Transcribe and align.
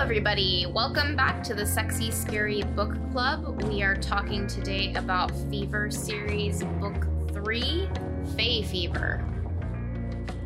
everybody. 0.00 0.64
Welcome 0.66 1.14
back 1.14 1.42
to 1.42 1.52
the 1.52 1.66
Sexy 1.66 2.10
Scary 2.10 2.62
Book 2.62 2.96
Club. 3.12 3.62
We 3.64 3.82
are 3.82 3.94
talking 3.94 4.46
today 4.46 4.94
about 4.94 5.30
Fever 5.50 5.90
Series 5.90 6.64
Book 6.80 7.06
3, 7.34 7.86
Faefever. 8.34 9.22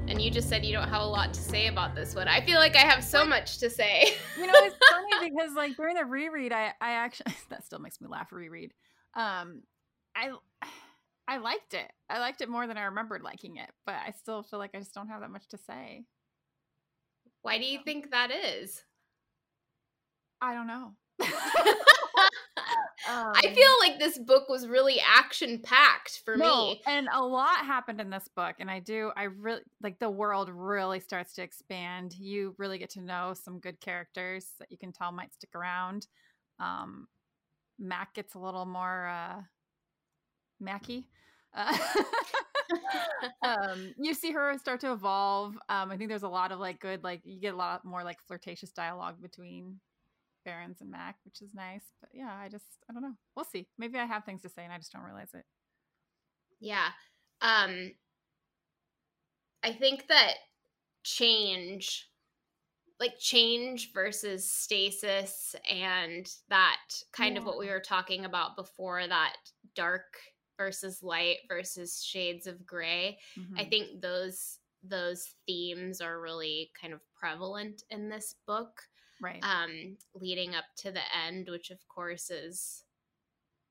And 0.08 0.20
you 0.20 0.32
just 0.32 0.48
said 0.48 0.64
you 0.64 0.72
don't 0.72 0.88
have 0.88 1.02
a 1.02 1.06
lot 1.06 1.32
to 1.34 1.40
say 1.40 1.68
about 1.68 1.94
this 1.94 2.16
one. 2.16 2.26
I 2.26 2.40
feel 2.40 2.58
like 2.58 2.74
I 2.74 2.80
have 2.80 3.04
so 3.04 3.24
much 3.24 3.58
to 3.58 3.70
say. 3.70 4.16
You 4.36 4.48
know, 4.48 4.52
it's 4.56 4.76
funny 4.90 5.30
because 5.30 5.52
like 5.54 5.76
during 5.76 5.94
the 5.94 6.04
reread, 6.04 6.52
I 6.52 6.72
I 6.80 6.90
actually 6.90 7.34
that 7.48 7.64
still 7.64 7.78
makes 7.78 8.00
me 8.00 8.08
laugh. 8.08 8.32
Reread, 8.32 8.72
um, 9.14 9.62
I 10.16 10.32
I 11.28 11.36
liked 11.36 11.74
it. 11.74 11.90
I 12.10 12.18
liked 12.18 12.40
it 12.40 12.48
more 12.48 12.66
than 12.66 12.76
I 12.76 12.86
remembered 12.86 13.22
liking 13.22 13.58
it, 13.58 13.70
but 13.86 13.94
I 13.94 14.10
still 14.18 14.42
feel 14.42 14.58
like 14.58 14.72
I 14.74 14.80
just 14.80 14.94
don't 14.94 15.08
have 15.08 15.20
that 15.20 15.30
much 15.30 15.46
to 15.50 15.58
say. 15.58 16.06
Why 17.42 17.58
do 17.58 17.64
you 17.64 17.78
think 17.84 18.10
that 18.10 18.32
is? 18.32 18.82
I 20.44 20.52
don't 20.52 20.66
know. 20.66 20.92
I 23.06 23.52
feel 23.54 23.70
like 23.80 23.98
this 23.98 24.18
book 24.18 24.48
was 24.50 24.68
really 24.68 25.00
action 25.00 25.60
packed 25.62 26.20
for 26.22 26.36
no, 26.36 26.66
me. 26.66 26.82
and 26.86 27.08
a 27.10 27.22
lot 27.22 27.64
happened 27.64 27.98
in 27.98 28.10
this 28.10 28.28
book, 28.36 28.56
and 28.58 28.70
I 28.70 28.80
do. 28.80 29.10
I 29.16 29.24
really 29.24 29.62
like 29.82 29.98
the 29.98 30.10
world 30.10 30.50
really 30.50 31.00
starts 31.00 31.32
to 31.34 31.42
expand. 31.42 32.12
You 32.14 32.54
really 32.58 32.76
get 32.78 32.90
to 32.90 33.00
know 33.00 33.32
some 33.34 33.58
good 33.58 33.80
characters 33.80 34.48
that 34.58 34.70
you 34.70 34.76
can 34.76 34.92
tell 34.92 35.12
might 35.12 35.32
stick 35.32 35.54
around. 35.54 36.08
Um, 36.60 37.08
Mac 37.78 38.14
gets 38.14 38.34
a 38.34 38.38
little 38.38 38.66
more 38.66 39.06
uh, 39.06 39.40
Mackie. 40.60 41.08
Uh, 41.54 41.76
um, 43.42 43.94
you 43.96 44.12
see 44.12 44.32
her 44.32 44.58
start 44.58 44.80
to 44.80 44.92
evolve. 44.92 45.54
Um, 45.70 45.90
I 45.90 45.96
think 45.96 46.10
there's 46.10 46.22
a 46.22 46.28
lot 46.28 46.52
of 46.52 46.58
like 46.58 46.80
good, 46.80 47.02
like 47.02 47.22
you 47.24 47.40
get 47.40 47.54
a 47.54 47.56
lot 47.56 47.84
more 47.84 48.04
like 48.04 48.18
flirtatious 48.26 48.72
dialogue 48.72 49.22
between 49.22 49.80
Barrons 50.44 50.80
and 50.80 50.90
Mac, 50.90 51.18
which 51.24 51.42
is 51.42 51.54
nice. 51.54 51.92
But 52.00 52.10
yeah, 52.14 52.34
I 52.34 52.48
just 52.48 52.66
I 52.88 52.92
don't 52.92 53.02
know. 53.02 53.14
We'll 53.36 53.44
see. 53.44 53.68
Maybe 53.78 53.98
I 53.98 54.06
have 54.06 54.24
things 54.24 54.42
to 54.42 54.48
say 54.48 54.64
and 54.64 54.72
I 54.72 54.78
just 54.78 54.92
don't 54.92 55.02
realize 55.04 55.34
it. 55.34 55.44
Yeah. 56.60 56.90
Um 57.40 57.92
I 59.62 59.72
think 59.72 60.08
that 60.08 60.34
change 61.04 62.10
like 63.00 63.18
change 63.18 63.92
versus 63.92 64.50
stasis 64.50 65.56
and 65.70 66.32
that 66.48 66.80
kind 67.12 67.38
of 67.38 67.44
what 67.44 67.58
we 67.58 67.68
were 67.68 67.80
talking 67.80 68.24
about 68.24 68.56
before 68.56 69.06
that 69.06 69.36
dark 69.74 70.18
versus 70.58 71.02
light 71.02 71.38
versus 71.48 72.02
shades 72.04 72.46
of 72.46 72.66
gray. 72.66 73.20
I 73.56 73.64
Mhm. 73.64 73.66
think 73.66 74.02
those 74.02 74.60
those 74.82 75.34
themes 75.46 76.00
are 76.00 76.20
really 76.20 76.72
kind 76.80 76.94
of 76.94 77.02
prevalent 77.14 77.82
in 77.90 78.08
this 78.10 78.34
book 78.46 78.82
right. 79.22 79.42
um 79.42 79.96
leading 80.14 80.54
up 80.54 80.64
to 80.76 80.90
the 80.90 81.00
end 81.26 81.48
which 81.50 81.70
of 81.70 81.78
course 81.88 82.30
is 82.30 82.82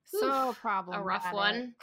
so 0.05 0.49
oof, 0.49 0.59
problematic. 0.59 1.01
a 1.01 1.05
rough 1.05 1.33
one. 1.33 1.75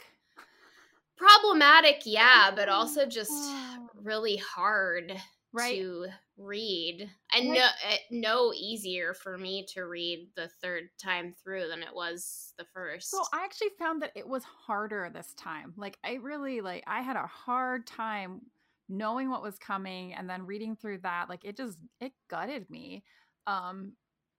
problematic 1.17 2.01
yeah 2.05 2.51
but 2.55 2.69
also 2.69 3.05
just 3.05 3.31
oh. 3.33 3.87
really 4.03 4.37
hard 4.37 5.13
Right. 5.53 5.75
to 5.79 6.05
read 6.37 7.09
and 7.33 7.49
Right. 7.49 7.99
no 8.11 8.17
no 8.19 8.53
easier 8.53 9.13
for 9.13 9.37
me 9.37 9.65
to 9.73 9.81
read 9.81 10.29
the 10.35 10.47
third 10.47 10.89
time 10.97 11.35
through 11.43 11.67
than 11.67 11.83
it 11.83 11.93
was 11.93 12.53
the 12.57 12.63
first 12.73 13.11
So 13.11 13.21
I 13.33 13.43
actually 13.43 13.71
found 13.77 14.01
that 14.01 14.13
it 14.15 14.25
was 14.27 14.43
harder 14.45 15.09
this 15.13 15.33
time. 15.33 15.73
Like 15.75 15.97
I 16.05 16.13
really 16.15 16.61
like 16.61 16.85
I 16.87 17.01
had 17.01 17.17
a 17.17 17.27
hard 17.27 17.85
time 17.85 18.41
knowing 18.87 19.29
what 19.29 19.41
was 19.43 19.57
coming 19.57 20.13
and 20.13 20.29
then 20.29 20.45
reading 20.45 20.75
through 20.77 20.99
that 20.99 21.27
like 21.27 21.43
it 21.43 21.57
just 21.57 21.77
it 21.99 22.13
gutted 22.29 22.69
me. 22.69 23.03
Um 23.47 23.93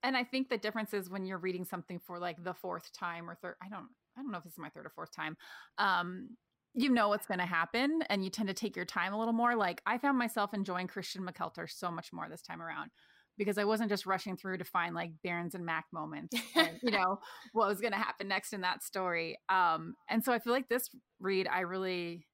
and 0.05 0.17
I 0.17 0.25
think 0.25 0.49
the 0.49 0.59
difference 0.59 0.95
is 0.95 1.09
when 1.09 1.25
you're 1.25 1.39
reading 1.39 1.65
something 1.65 2.01
for 2.01 2.19
like 2.19 2.43
the 2.43 2.55
fourth 2.55 2.91
time 2.93 3.29
or 3.29 3.35
third 3.37 3.55
I 3.63 3.69
don't 3.69 3.89
I 4.17 4.23
don't 4.23 4.31
know 4.31 4.39
if 4.39 4.45
this 4.45 4.55
is 4.55 4.59
my 4.59 4.71
third 4.71 4.87
or 4.87 4.91
fourth 4.91 5.15
time. 5.15 5.37
Um 5.79 6.37
you 6.75 6.89
know 6.89 7.09
what's 7.09 7.27
going 7.27 7.39
to 7.39 7.45
happen 7.45 8.03
and 8.09 8.25
you 8.25 8.31
tend 8.31 8.49
to 8.49 8.55
take 8.55 8.77
your 8.77 8.87
time 8.87 9.13
a 9.13 9.19
little 9.19 9.35
more. 9.35 9.55
Like 9.55 9.83
I 9.85 9.99
found 9.99 10.19
myself 10.19 10.55
enjoying 10.55 10.87
Christian 10.87 11.23
MacKeltar 11.23 11.71
so 11.71 11.91
much 11.91 12.15
more 12.15 12.29
this 12.31 12.41
time 12.41 12.63
around 12.63 12.91
because 13.39 13.59
I 13.59 13.65
wasn't 13.65 13.91
just 13.91 14.07
rushing 14.07 14.37
through 14.37 14.59
to 14.59 14.65
find 14.65 14.95
like 14.95 15.13
Barrons 15.23 15.55
and 15.55 15.65
Mac 15.65 15.87
moments, 15.93 16.35
and, 16.57 16.79
you 16.83 16.91
know, 16.91 17.19
what 17.53 17.69
was 17.69 17.81
going 17.81 17.93
to 17.93 17.99
happen 17.99 18.29
next 18.29 18.53
in 18.53 18.61
that 18.63 18.83
story. 18.83 19.39
Um, 19.49 19.95
and 20.09 20.25
so 20.25 20.33
I 20.33 20.39
feel 20.39 20.53
like 20.53 20.69
this 20.69 20.89
read, 21.21 21.49
I 21.49 21.61
really, 21.61 22.27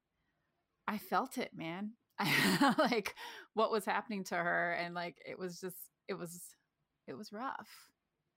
I 0.87 0.97
felt 0.97 1.37
it, 1.37 1.51
man. 1.55 1.91
I 2.19 2.75
like 2.91 3.15
what 3.53 3.71
was 3.71 3.85
happening 3.85 4.23
to 4.25 4.35
her, 4.35 4.73
and 4.73 4.93
like 4.93 5.15
it 5.25 5.39
was 5.39 5.59
just, 5.59 5.77
it 6.07 6.15
was, 6.15 6.41
it 7.09 7.17
was 7.17 7.33
rough. 7.33 7.89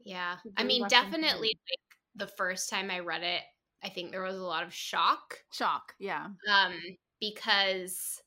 yeah 0.05 0.37
i 0.57 0.65
mean 0.65 0.87
definitely 0.89 1.49
like 1.71 1.99
the 2.17 2.27
first 2.27 2.69
time 2.71 2.91
i 2.91 2.99
read 2.99 3.23
it 3.23 3.43
i 3.85 3.89
think 3.89 4.11
there 4.11 4.23
was 4.23 4.37
a 4.37 4.43
lot 4.43 4.65
of 4.65 4.73
shock 4.75 5.39
Shock, 5.53 5.95
yeah, 5.99 6.27
um 6.53 6.73
because 7.21 8.21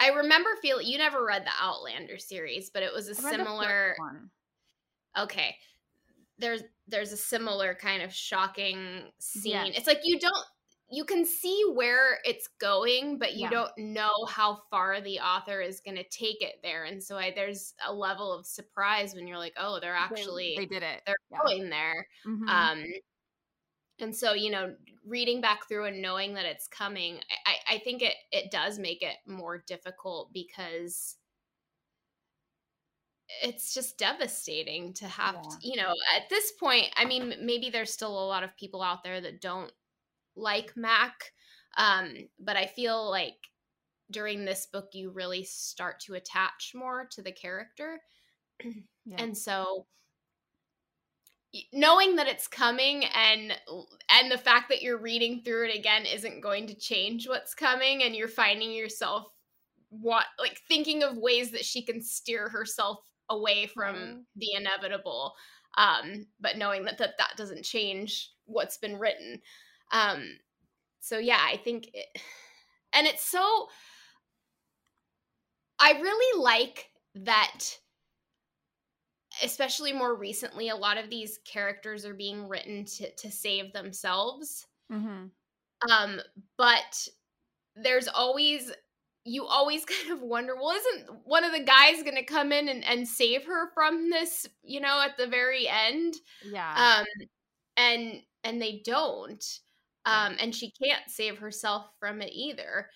i 0.00 0.08
remember 0.10 0.50
feeling 0.60 0.86
you 0.86 0.98
never 0.98 1.24
read 1.24 1.44
the 1.44 1.50
outlander 1.64 2.18
series 2.18 2.70
but 2.70 2.82
it 2.82 2.92
was 2.92 3.06
a 3.08 3.14
the 3.14 3.22
similar 3.22 3.94
one. 3.98 4.30
okay 5.18 5.56
there's 6.38 6.62
there's 6.86 7.12
a 7.12 7.16
similar 7.16 7.74
kind 7.74 8.02
of 8.02 8.12
shocking 8.14 9.10
scene 9.18 9.52
Yes. 9.52 9.74
it's 9.78 9.86
like 9.86 10.00
you 10.04 10.18
don't 10.18 10.46
you 10.90 11.04
can 11.04 11.24
see 11.24 11.64
where 11.74 12.18
it's 12.24 12.48
going 12.60 13.18
but 13.18 13.34
you 13.34 13.42
Yeah. 13.42 13.50
don't 13.50 13.72
know 13.78 14.24
how 14.26 14.62
far 14.70 15.00
the 15.00 15.18
author 15.20 15.60
is 15.60 15.80
going 15.80 15.96
to 15.96 16.08
take 16.08 16.40
it 16.42 16.56
there 16.62 16.84
and 16.84 17.02
so 17.02 17.16
I, 17.18 17.32
there's 17.34 17.74
a 17.86 17.92
level 17.92 18.32
of 18.32 18.46
surprise 18.46 19.14
when 19.14 19.26
you're 19.26 19.38
like 19.38 19.54
oh 19.56 19.80
they're 19.80 19.94
actually 19.94 20.54
they, 20.56 20.66
did 20.66 20.82
it. 20.82 21.02
they're 21.06 21.16
yeah. 21.30 21.38
going 21.46 21.68
there 21.70 22.06
Mhm. 22.26 22.48
um 22.48 22.84
and 23.98 24.14
so 24.14 24.32
you 24.32 24.50
know 24.50 24.76
reading 25.04 25.40
back 25.40 25.66
through 25.68 25.86
and 25.86 26.02
knowing 26.02 26.34
that 26.34 26.44
it's 26.44 26.68
coming 26.68 27.20
i 27.46 27.50
i 27.52 27.74
I 27.74 27.78
think 27.80 28.02
it 28.02 28.14
it 28.32 28.50
does 28.50 28.78
make 28.78 29.02
it 29.02 29.16
more 29.26 29.58
difficult 29.66 30.32
because 30.32 31.16
it's 33.42 33.74
just 33.74 33.98
devastating 33.98 34.92
to 34.94 35.06
have 35.06 35.34
Yeah. 35.34 35.40
to, 35.42 35.68
you 35.68 35.76
know 35.76 35.94
at 36.16 36.28
this 36.30 36.52
point 36.52 36.86
i 36.96 37.04
mean 37.04 37.34
maybe 37.40 37.70
there's 37.70 37.92
still 37.92 38.12
a 38.18 38.26
lot 38.26 38.42
of 38.42 38.56
people 38.56 38.82
out 38.82 39.02
there 39.04 39.20
that 39.20 39.40
don't 39.40 39.72
like 40.38 40.76
mac 40.76 41.32
um 41.76 42.14
but 42.38 42.56
i 42.56 42.66
feel 42.66 43.10
like 43.10 43.36
during 44.10 44.44
this 44.44 44.66
book 44.66 44.88
you 44.92 45.10
really 45.10 45.44
start 45.44 46.00
to 46.00 46.14
attach 46.14 46.72
more 46.74 47.06
to 47.10 47.22
the 47.22 47.32
character 47.32 48.00
yeah. 49.04 49.16
and 49.18 49.36
so 49.36 49.86
knowing 51.72 52.16
that 52.16 52.28
it's 52.28 52.46
coming 52.46 53.04
and 53.06 53.58
and 54.10 54.30
the 54.30 54.36
fact 54.38 54.68
that 54.68 54.82
you're 54.82 54.98
reading 55.00 55.42
through 55.42 55.66
it 55.66 55.74
again 55.74 56.04
isn't 56.04 56.40
going 56.42 56.66
to 56.66 56.74
change 56.74 57.26
what's 57.26 57.54
coming 57.54 58.02
and 58.02 58.14
you're 58.14 58.28
finding 58.28 58.70
yourself 58.70 59.32
what 59.88 60.26
like 60.38 60.60
thinking 60.68 61.02
of 61.02 61.16
ways 61.16 61.50
that 61.50 61.64
she 61.64 61.82
can 61.82 62.02
steer 62.02 62.48
herself 62.50 62.98
away 63.30 63.66
from 63.66 63.96
Mhm. 63.96 64.24
the 64.36 64.52
inevitable 64.54 65.34
um 65.78 66.26
but 66.38 66.58
knowing 66.58 66.84
that 66.84 66.98
that, 66.98 67.16
that 67.16 67.34
doesn't 67.36 67.64
change 67.64 68.32
what's 68.44 68.76
been 68.76 68.96
written 68.98 69.40
um 69.92 70.38
so 71.00 71.18
yeah 71.18 71.40
i 71.44 71.56
think 71.56 71.88
it, 71.94 72.06
and 72.92 73.06
it's 73.06 73.24
so 73.24 73.68
i 75.78 75.92
really 76.00 76.42
like 76.42 76.90
that 77.14 77.60
especially 79.42 79.92
more 79.92 80.14
recently 80.14 80.68
a 80.68 80.76
lot 80.76 80.98
of 80.98 81.10
these 81.10 81.38
characters 81.44 82.04
are 82.04 82.14
being 82.14 82.48
written 82.48 82.84
to 82.84 83.10
to 83.16 83.30
save 83.30 83.72
themselves 83.72 84.66
Mhm. 84.90 85.30
um 85.90 86.20
but 86.56 87.08
there's 87.76 88.08
always 88.08 88.72
you 89.24 89.46
always 89.46 89.84
kind 89.86 90.12
of 90.12 90.22
wonder 90.22 90.56
well 90.56 90.76
isn't 90.76 91.10
one 91.24 91.44
of 91.44 91.52
the 91.52 91.62
guys 91.64 92.02
going 92.02 92.16
to 92.16 92.24
come 92.24 92.52
in 92.52 92.68
and, 92.68 92.84
and 92.84 93.06
save 93.08 93.44
her 93.46 93.70
from 93.74 94.10
this 94.10 94.46
you 94.62 94.80
know 94.80 95.00
at 95.02 95.16
the 95.16 95.26
very 95.26 95.68
end 95.68 96.14
yeah. 96.44 97.00
um 97.00 97.06
and 97.76 98.22
and 98.44 98.60
they 98.62 98.82
don't 98.84 99.44
um 100.06 100.36
and 100.40 100.54
she 100.54 100.72
can't 100.82 101.02
save 101.08 101.38
herself 101.38 101.86
from 102.00 102.22
it 102.22 102.30
either. 102.32 102.88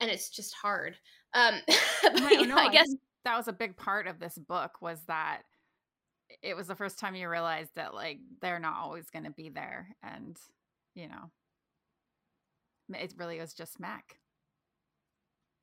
And 0.00 0.10
it's 0.10 0.30
just 0.30 0.54
hard. 0.54 0.96
Um 1.34 1.54
but, 2.20 2.36
I 2.36 2.40
you 2.40 2.46
know, 2.46 2.56
know, 2.56 2.56
i 2.56 2.68
guess 2.68 2.88
that 3.24 3.36
was 3.36 3.48
a 3.48 3.52
big 3.52 3.76
part 3.76 4.06
of 4.06 4.18
this 4.18 4.38
book 4.38 4.80
was 4.80 5.00
that 5.06 5.42
it 6.42 6.56
was 6.56 6.66
the 6.68 6.74
first 6.76 6.98
time 6.98 7.14
you 7.14 7.28
realized 7.28 7.70
that 7.76 7.94
like 7.94 8.18
they're 8.40 8.58
not 8.60 8.76
always 8.78 9.10
going 9.10 9.24
to 9.24 9.30
be 9.30 9.48
there 9.50 9.94
and 10.02 10.36
you 10.94 11.08
know 11.08 11.30
it 12.94 13.14
really 13.16 13.38
was 13.40 13.52
just 13.54 13.80
mac 13.80 14.18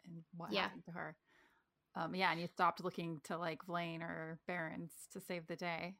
and 0.05 0.23
what 0.35 0.51
Yeah. 0.51 0.61
happened 0.61 0.83
to 0.85 0.91
her. 0.91 1.15
Um 1.95 2.15
yeah 2.15 2.31
and 2.31 2.39
you 2.39 2.47
stopped 2.47 2.83
looking 2.83 3.19
to 3.25 3.37
like 3.37 3.65
Vlane 3.67 4.01
or 4.01 4.39
Barrons 4.47 4.91
to 5.13 5.19
save 5.21 5.47
the 5.47 5.55
day 5.55 5.95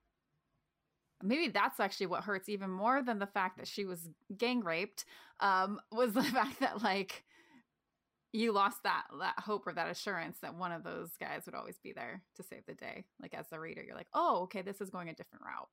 maybe 1.24 1.50
that's 1.50 1.80
actually 1.80 2.08
what 2.08 2.24
hurts 2.24 2.50
even 2.50 2.70
more 2.70 3.02
than 3.02 3.20
the 3.20 3.28
fact 3.28 3.58
that 3.58 3.68
she 3.68 3.86
was 3.86 4.10
gang 4.38 4.64
raped 4.64 5.06
um 5.40 5.80
was 5.92 6.14
the 6.14 6.24
fact 6.24 6.60
that 6.60 6.84
like 6.84 7.24
you 8.36 8.52
lost 8.52 8.84
that 8.84 9.04
that 9.20 9.40
hope 9.40 9.66
or 9.66 9.74
that 9.74 9.90
assurance 9.90 10.38
that 10.42 10.56
one 10.56 10.72
of 10.72 10.84
those 10.84 11.12
guys 11.20 11.44
would 11.46 11.56
always 11.56 11.80
be 11.80 11.94
there 11.94 12.22
to 12.36 12.44
save 12.44 12.66
the 12.68 12.74
day. 12.74 13.06
Like 13.22 13.34
as 13.34 13.48
the 13.48 13.60
reader, 13.60 13.82
you're 13.82 13.96
like, 13.96 14.10
oh, 14.14 14.42
okay, 14.44 14.62
this 14.62 14.82
is 14.82 14.90
going 14.90 15.10
a 15.10 15.14
different 15.14 15.46
route. 15.46 15.70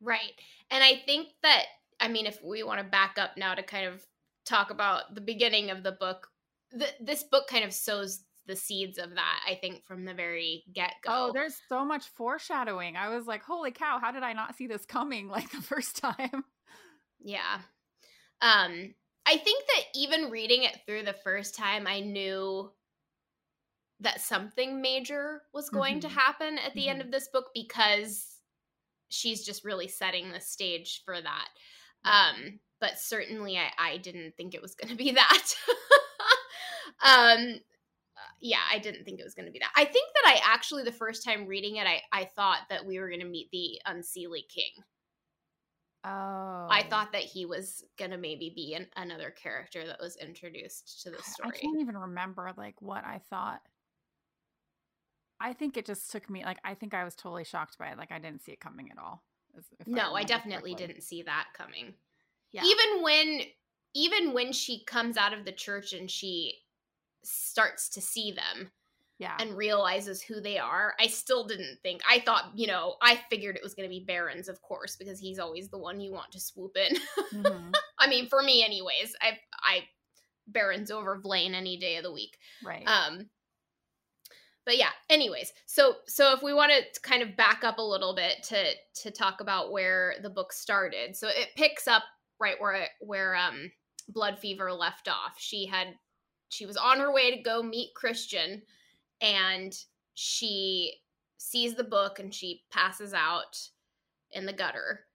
Right. 0.00 0.32
And 0.70 0.82
I 0.82 1.02
think 1.04 1.28
that 1.42 1.64
I 1.98 2.08
mean, 2.08 2.26
if 2.26 2.38
we 2.42 2.62
want 2.62 2.78
to 2.78 2.84
back 2.84 3.16
up 3.18 3.36
now 3.36 3.54
to 3.54 3.62
kind 3.62 3.86
of 3.86 4.02
talk 4.46 4.70
about 4.70 5.14
the 5.14 5.20
beginning 5.20 5.70
of 5.70 5.82
the 5.82 5.92
book, 5.92 6.28
the, 6.72 6.86
this 7.00 7.24
book 7.24 7.46
kind 7.46 7.64
of 7.64 7.74
sows 7.74 8.20
the 8.46 8.56
seeds 8.56 8.98
of 8.98 9.10
that, 9.14 9.40
I 9.48 9.54
think, 9.54 9.84
from 9.86 10.04
the 10.04 10.14
very 10.14 10.64
get 10.72 10.94
go. 11.02 11.28
Oh, 11.28 11.32
there's 11.32 11.56
so 11.68 11.84
much 11.84 12.06
foreshadowing. 12.08 12.96
I 12.96 13.08
was 13.08 13.26
like, 13.26 13.42
holy 13.42 13.70
cow, 13.70 13.98
how 14.00 14.10
did 14.10 14.22
I 14.22 14.32
not 14.32 14.56
see 14.56 14.66
this 14.66 14.84
coming 14.84 15.28
like 15.30 15.50
the 15.50 15.62
first 15.62 15.96
time? 15.96 16.44
Yeah. 17.20 17.60
Um, 18.40 18.94
I 19.26 19.36
think 19.36 19.64
that 19.66 19.84
even 19.94 20.30
reading 20.30 20.62
it 20.64 20.78
through 20.86 21.02
the 21.02 21.12
first 21.12 21.54
time, 21.54 21.86
I 21.86 22.00
knew 22.00 22.70
that 24.00 24.20
something 24.20 24.80
major 24.80 25.42
was 25.52 25.68
going 25.68 25.98
mm-hmm. 25.98 26.08
to 26.08 26.20
happen 26.20 26.58
at 26.58 26.74
the 26.74 26.80
mm-hmm. 26.80 26.90
end 26.90 27.00
of 27.02 27.10
this 27.10 27.28
book 27.28 27.50
because 27.54 28.38
she's 29.10 29.44
just 29.44 29.64
really 29.64 29.88
setting 29.88 30.32
the 30.32 30.40
stage 30.40 31.02
for 31.04 31.16
that. 31.20 31.48
Um, 32.04 32.60
but 32.80 32.98
certainly 32.98 33.58
I, 33.58 33.70
I 33.78 33.96
didn't 33.98 34.36
think 34.36 34.54
it 34.54 34.62
was 34.62 34.74
going 34.74 34.88
to 34.88 34.96
be 34.96 35.10
that. 35.12 35.54
um, 37.04 37.60
yeah, 38.40 38.60
I 38.70 38.78
didn't 38.78 39.04
think 39.04 39.20
it 39.20 39.24
was 39.24 39.34
going 39.34 39.46
to 39.46 39.52
be 39.52 39.58
that. 39.58 39.70
I 39.76 39.84
think 39.84 40.08
that 40.14 40.34
I 40.34 40.40
actually, 40.44 40.82
the 40.82 40.92
first 40.92 41.24
time 41.24 41.46
reading 41.46 41.76
it, 41.76 41.86
I, 41.86 42.00
I 42.12 42.30
thought 42.36 42.60
that 42.70 42.84
we 42.84 42.98
were 42.98 43.08
going 43.08 43.20
to 43.20 43.26
meet 43.26 43.50
the 43.50 43.80
Unseelie 43.86 44.48
King. 44.48 44.72
Oh. 46.02 46.66
I 46.70 46.86
thought 46.88 47.12
that 47.12 47.22
he 47.22 47.44
was 47.44 47.84
going 47.98 48.10
to 48.10 48.16
maybe 48.16 48.52
be 48.54 48.74
an, 48.74 48.86
another 48.96 49.30
character 49.30 49.86
that 49.86 50.00
was 50.00 50.16
introduced 50.16 51.02
to 51.02 51.10
the 51.10 51.22
story. 51.22 51.52
I 51.54 51.58
can't 51.58 51.80
even 51.80 51.96
remember 51.96 52.50
like 52.56 52.80
what 52.80 53.04
I 53.04 53.20
thought. 53.28 53.60
I 55.40 55.52
think 55.52 55.76
it 55.76 55.84
just 55.86 56.10
took 56.10 56.28
me 56.30 56.44
like 56.44 56.58
I 56.64 56.74
think 56.74 56.94
I 56.94 57.04
was 57.04 57.14
totally 57.14 57.44
shocked 57.44 57.78
by 57.78 57.88
it. 57.88 57.98
Like 57.98 58.12
I 58.12 58.18
didn't 58.18 58.42
see 58.42 58.52
it 58.52 58.60
coming 58.60 58.90
at 58.90 58.98
all. 58.98 59.22
No, 59.86 60.14
I, 60.14 60.20
I 60.20 60.24
definitely 60.24 60.70
correctly. 60.72 60.86
didn't 60.86 61.02
see 61.02 61.22
that 61.22 61.48
coming. 61.54 61.94
Yeah. 62.52 62.62
Even 62.64 63.02
when 63.02 63.40
even 63.94 64.32
when 64.32 64.52
she 64.52 64.84
comes 64.84 65.16
out 65.16 65.32
of 65.32 65.44
the 65.44 65.52
church 65.52 65.92
and 65.92 66.10
she 66.10 66.54
starts 67.22 67.88
to 67.90 68.00
see 68.00 68.32
them 68.32 68.70
yeah. 69.20 69.36
and 69.38 69.56
realizes 69.56 70.22
who 70.22 70.40
they 70.40 70.58
are, 70.58 70.94
I 70.98 71.06
still 71.06 71.44
didn't 71.44 71.78
think. 71.82 72.00
I 72.08 72.20
thought, 72.20 72.52
you 72.54 72.66
know, 72.66 72.94
I 73.02 73.20
figured 73.28 73.54
it 73.54 73.62
was 73.62 73.74
going 73.74 73.86
to 73.86 73.94
be 73.94 74.04
Barrons, 74.04 74.48
of 74.48 74.62
course, 74.62 74.96
because 74.96 75.20
he's 75.20 75.38
always 75.38 75.68
the 75.68 75.78
one 75.78 76.00
you 76.00 76.10
want 76.10 76.32
to 76.32 76.40
swoop 76.40 76.76
in. 76.76 76.96
Mm-hmm. 77.34 77.70
I 77.98 78.08
mean, 78.08 78.28
for 78.28 78.42
me, 78.42 78.64
anyways, 78.64 79.14
I 79.20 79.38
I 79.62 79.80
Barrons 80.48 80.90
over 80.90 81.20
Vlane 81.20 81.54
any 81.54 81.76
day 81.76 81.96
of 81.96 82.02
the 82.02 82.12
week. 82.12 82.38
Right. 82.64 82.82
Um. 82.86 83.28
But 84.64 84.78
yeah. 84.78 84.90
Anyways, 85.10 85.52
so 85.66 85.96
so 86.06 86.32
if 86.32 86.42
we 86.42 86.54
want 86.54 86.72
to 86.72 87.00
kind 87.02 87.22
of 87.22 87.36
back 87.36 87.62
up 87.62 87.76
a 87.76 87.82
little 87.82 88.14
bit 88.14 88.42
to 88.44 88.72
to 89.02 89.10
talk 89.10 89.42
about 89.42 89.70
where 89.70 90.14
the 90.22 90.30
book 90.30 90.52
started, 90.52 91.14
so 91.14 91.28
it 91.28 91.48
picks 91.56 91.86
up 91.86 92.04
right 92.40 92.56
where 92.58 92.88
where 93.00 93.36
um 93.36 93.70
Blood 94.08 94.38
Fever 94.38 94.72
left 94.72 95.08
off. 95.08 95.34
She 95.36 95.66
had 95.66 95.88
she 96.50 96.66
was 96.66 96.76
on 96.76 96.98
her 96.98 97.12
way 97.12 97.34
to 97.34 97.42
go 97.42 97.62
meet 97.62 97.94
Christian 97.94 98.62
and 99.20 99.76
she 100.14 100.94
sees 101.38 101.74
the 101.74 101.84
book 101.84 102.18
and 102.18 102.34
she 102.34 102.64
passes 102.70 103.14
out 103.14 103.58
in 104.32 104.44
the 104.44 104.52
gutter. 104.52 105.06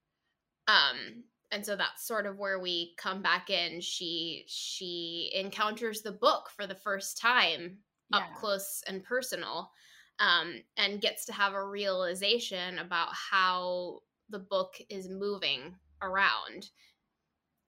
Um 0.68 1.24
and 1.52 1.64
so 1.64 1.76
that's 1.76 2.08
sort 2.08 2.26
of 2.26 2.40
where 2.40 2.60
we 2.60 2.96
come 2.98 3.22
back 3.22 3.50
in. 3.50 3.80
She 3.80 4.46
she 4.48 5.32
encounters 5.36 6.02
the 6.02 6.12
book 6.12 6.50
for 6.56 6.66
the 6.66 6.76
first 6.76 7.20
time 7.20 7.78
yeah. 8.12 8.18
up 8.18 8.24
close 8.36 8.82
and 8.88 9.04
personal 9.04 9.72
um 10.20 10.62
and 10.78 11.02
gets 11.02 11.26
to 11.26 11.34
have 11.34 11.54
a 11.54 11.64
realization 11.64 12.80
about 12.80 13.10
how 13.14 14.00
the 14.30 14.40
book 14.40 14.76
is 14.90 15.10
moving 15.10 15.76
around 16.02 16.70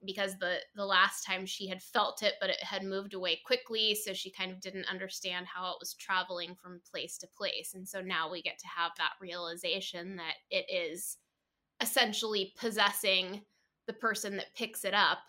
because 0.08 0.36
the 0.40 0.56
the 0.76 0.86
last 0.86 1.24
time 1.24 1.46
she 1.46 1.68
had 1.68 1.84
felt 1.84 2.24
it 2.24 2.34
but 2.42 2.50
it 2.50 2.64
had 2.64 2.84
moved 2.84 3.14
away 3.14 3.40
quickly 3.46 3.94
so 3.94 4.14
she 4.14 4.32
kind 4.32 4.52
of 4.52 4.60
didn't 4.60 4.90
understand 4.90 5.46
how 5.46 5.70
it 5.70 5.78
was 5.80 5.94
traveling 5.94 6.56
from 6.56 6.82
place 6.90 7.18
to 7.20 7.28
place. 7.38 7.74
And 7.74 7.88
so 7.88 8.02
now 8.02 8.30
we 8.32 8.42
get 8.42 8.58
to 8.60 8.68
have 8.68 8.92
that 8.98 9.12
realization 9.22 10.16
that 10.16 10.36
it 10.50 10.66
is 10.70 11.18
essentially 11.82 12.54
possessing 12.60 13.42
the 13.86 13.94
person 13.94 14.36
that 14.38 14.56
picks 14.56 14.84
it 14.84 14.94
up 14.94 15.20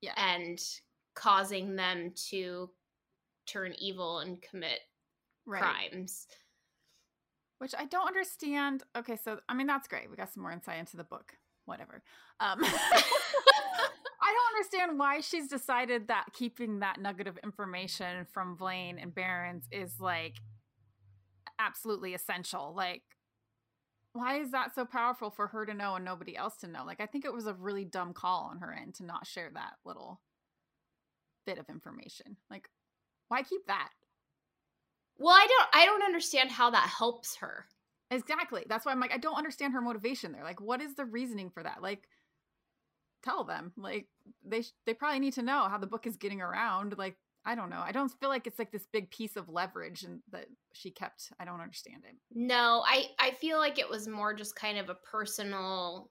yeah. 0.00 0.12
and 0.16 0.60
causing 1.14 1.76
them 1.76 2.12
to 2.30 2.70
turn 3.46 3.74
evil 3.78 4.18
and 4.18 4.42
commit 4.42 4.80
right. 5.46 5.62
crimes. 5.62 6.26
Which 7.58 7.74
i 7.78 7.84
don't 7.86 8.08
understand. 8.08 8.82
Okay 8.96 9.16
so 9.22 9.38
i 9.48 9.54
mean 9.54 9.66
that's 9.66 9.88
great. 9.88 10.10
We 10.10 10.16
got 10.16 10.32
some 10.32 10.42
more 10.42 10.52
insight 10.52 10.78
into 10.78 10.96
the 10.96 11.04
book. 11.04 11.32
Whatever. 11.66 12.02
Um 12.40 12.60
understand 14.84 14.98
why 14.98 15.20
she's 15.20 15.48
decided 15.48 16.08
that 16.08 16.26
keeping 16.32 16.80
that 16.80 17.00
nugget 17.00 17.26
of 17.26 17.38
information 17.38 18.26
from 18.32 18.56
Vlane 18.56 19.02
and 19.02 19.14
Barrons 19.14 19.66
is 19.70 20.00
like 20.00 20.36
absolutely 21.58 22.14
essential. 22.14 22.72
Like, 22.76 23.02
why 24.12 24.38
is 24.38 24.52
that 24.52 24.74
so 24.74 24.84
powerful 24.84 25.30
for 25.30 25.48
her 25.48 25.66
to 25.66 25.74
know 25.74 25.96
and 25.96 26.04
nobody 26.04 26.36
else 26.36 26.56
to 26.58 26.68
know? 26.68 26.84
Like, 26.84 27.00
I 27.00 27.06
think 27.06 27.24
it 27.24 27.34
was 27.34 27.46
a 27.46 27.54
really 27.54 27.84
dumb 27.84 28.12
call 28.12 28.48
on 28.50 28.58
her 28.58 28.72
end 28.72 28.94
to 28.96 29.04
not 29.04 29.26
share 29.26 29.50
that 29.54 29.74
little 29.84 30.20
bit 31.46 31.58
of 31.58 31.68
information. 31.68 32.36
Like, 32.50 32.68
why 33.28 33.42
keep 33.42 33.66
that? 33.66 33.90
Well, 35.16 35.34
I 35.34 35.46
don't 35.46 35.68
I 35.72 35.86
don't 35.86 36.02
understand 36.02 36.50
how 36.50 36.70
that 36.70 36.88
helps 36.88 37.36
her. 37.36 37.66
Exactly. 38.10 38.64
That's 38.68 38.84
why 38.84 38.92
I'm 38.92 39.00
like 39.00 39.12
I 39.12 39.18
don't 39.18 39.36
understand 39.38 39.72
her 39.72 39.80
motivation 39.80 40.32
there. 40.32 40.42
Like 40.42 40.60
what 40.60 40.80
is 40.80 40.94
the 40.94 41.04
reasoning 41.04 41.50
for 41.50 41.62
that? 41.62 41.82
Like 41.82 42.08
tell 43.24 43.44
them 43.44 43.72
like 43.76 44.06
they 44.44 44.62
they 44.86 44.94
probably 44.94 45.18
need 45.18 45.32
to 45.32 45.42
know 45.42 45.66
how 45.68 45.78
the 45.78 45.86
book 45.86 46.06
is 46.06 46.16
getting 46.16 46.40
around 46.40 46.94
like 46.98 47.16
i 47.46 47.54
don't 47.54 47.70
know 47.70 47.82
i 47.84 47.92
don't 47.92 48.12
feel 48.20 48.28
like 48.28 48.46
it's 48.46 48.58
like 48.58 48.70
this 48.70 48.86
big 48.92 49.10
piece 49.10 49.36
of 49.36 49.48
leverage 49.48 50.02
and 50.02 50.20
that 50.30 50.46
she 50.72 50.90
kept 50.90 51.32
i 51.40 51.44
don't 51.44 51.60
understand 51.60 52.02
it 52.08 52.14
no 52.34 52.82
i 52.86 53.06
i 53.18 53.30
feel 53.32 53.58
like 53.58 53.78
it 53.78 53.88
was 53.88 54.06
more 54.06 54.34
just 54.34 54.54
kind 54.56 54.78
of 54.78 54.90
a 54.90 54.94
personal 54.94 56.10